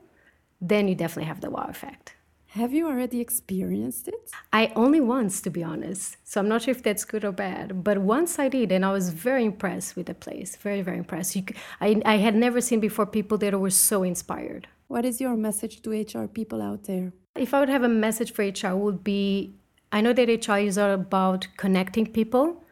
then 0.58 0.88
you 0.88 0.94
definitely 0.94 1.28
have 1.28 1.42
the 1.42 1.50
wow 1.50 1.66
effect. 1.68 2.14
Have 2.54 2.72
you 2.72 2.88
already 2.88 3.20
experienced 3.20 4.08
it? 4.08 4.32
I 4.52 4.72
only 4.74 5.00
once, 5.00 5.40
to 5.42 5.50
be 5.50 5.62
honest. 5.62 6.16
So 6.24 6.40
I'm 6.40 6.48
not 6.48 6.62
sure 6.62 6.72
if 6.72 6.82
that's 6.82 7.04
good 7.04 7.24
or 7.24 7.30
bad. 7.30 7.84
But 7.84 7.98
once 7.98 8.40
I 8.40 8.48
did, 8.48 8.72
and 8.72 8.84
I 8.84 8.90
was 8.90 9.10
very 9.10 9.44
impressed 9.44 9.94
with 9.94 10.06
the 10.06 10.14
place. 10.14 10.56
Very, 10.56 10.82
very 10.82 10.98
impressed. 10.98 11.36
You, 11.36 11.44
I, 11.80 12.02
I 12.04 12.16
had 12.16 12.34
never 12.34 12.60
seen 12.60 12.80
before 12.80 13.06
people 13.06 13.38
that 13.38 13.58
were 13.60 13.70
so 13.70 14.02
inspired. 14.02 14.66
What 14.88 15.04
is 15.04 15.20
your 15.20 15.36
message 15.36 15.80
to 15.82 15.90
HR 15.92 16.26
people 16.26 16.60
out 16.60 16.84
there? 16.84 17.12
If 17.36 17.54
I 17.54 17.60
would 17.60 17.68
have 17.68 17.84
a 17.84 17.88
message 17.88 18.32
for 18.32 18.42
HR, 18.44 18.74
would 18.74 19.04
be 19.04 19.54
I 19.92 20.00
know 20.00 20.12
that 20.12 20.48
HR 20.48 20.58
is 20.58 20.76
all 20.76 20.90
about 20.90 21.46
connecting 21.56 22.06
people 22.06 22.64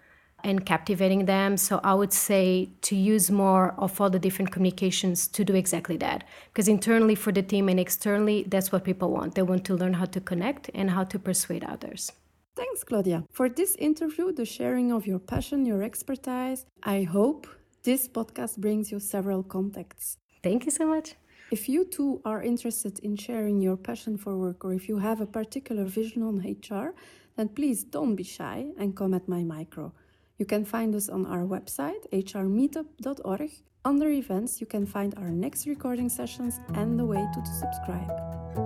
and 0.44 0.64
captivating 0.64 1.26
them. 1.26 1.56
So 1.56 1.80
I 1.82 1.94
would 1.94 2.12
say 2.12 2.68
to 2.82 2.96
use 2.96 3.30
more 3.30 3.74
of 3.78 4.00
all 4.00 4.10
the 4.10 4.18
different 4.18 4.50
communications 4.50 5.26
to 5.28 5.44
do 5.44 5.54
exactly 5.54 5.96
that. 5.98 6.24
Because 6.52 6.68
internally 6.68 7.14
for 7.14 7.32
the 7.32 7.42
team 7.42 7.68
and 7.68 7.80
externally, 7.80 8.44
that's 8.46 8.70
what 8.72 8.84
people 8.84 9.10
want. 9.10 9.34
They 9.34 9.42
want 9.42 9.64
to 9.66 9.74
learn 9.74 9.94
how 9.94 10.06
to 10.06 10.20
connect 10.20 10.70
and 10.74 10.90
how 10.90 11.04
to 11.04 11.18
persuade 11.18 11.64
others. 11.64 12.12
Thanks, 12.56 12.82
Claudia. 12.82 13.24
For 13.30 13.48
this 13.48 13.76
interview, 13.76 14.32
the 14.32 14.44
sharing 14.44 14.90
of 14.90 15.06
your 15.06 15.20
passion, 15.20 15.64
your 15.64 15.82
expertise, 15.82 16.66
I 16.82 17.02
hope 17.02 17.46
this 17.84 18.08
podcast 18.08 18.56
brings 18.56 18.90
you 18.90 18.98
several 18.98 19.42
contacts. 19.42 20.18
Thank 20.42 20.64
you 20.64 20.72
so 20.72 20.86
much. 20.86 21.14
If 21.50 21.68
you 21.68 21.84
too 21.84 22.20
are 22.24 22.42
interested 22.42 22.98
in 22.98 23.16
sharing 23.16 23.60
your 23.60 23.76
passion 23.76 24.18
for 24.18 24.36
work 24.36 24.64
or 24.64 24.74
if 24.74 24.88
you 24.88 24.98
have 24.98 25.20
a 25.20 25.26
particular 25.26 25.84
vision 25.84 26.22
on 26.22 26.38
HR, 26.40 26.94
then 27.36 27.48
please 27.48 27.84
don't 27.84 28.16
be 28.16 28.24
shy 28.24 28.66
and 28.76 28.96
come 28.96 29.14
at 29.14 29.28
my 29.28 29.44
micro. 29.44 29.92
You 30.38 30.46
can 30.46 30.64
find 30.64 30.94
us 30.94 31.08
on 31.08 31.26
our 31.26 31.44
website, 31.44 32.08
hrmeetup.org. 32.12 33.50
Under 33.84 34.10
events, 34.10 34.60
you 34.60 34.66
can 34.66 34.86
find 34.86 35.14
our 35.16 35.30
next 35.30 35.66
recording 35.66 36.08
sessions 36.08 36.60
and 36.74 36.98
the 36.98 37.04
way 37.04 37.26
to 37.34 37.46
subscribe. 37.46 38.10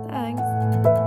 Thanks! 0.09 1.02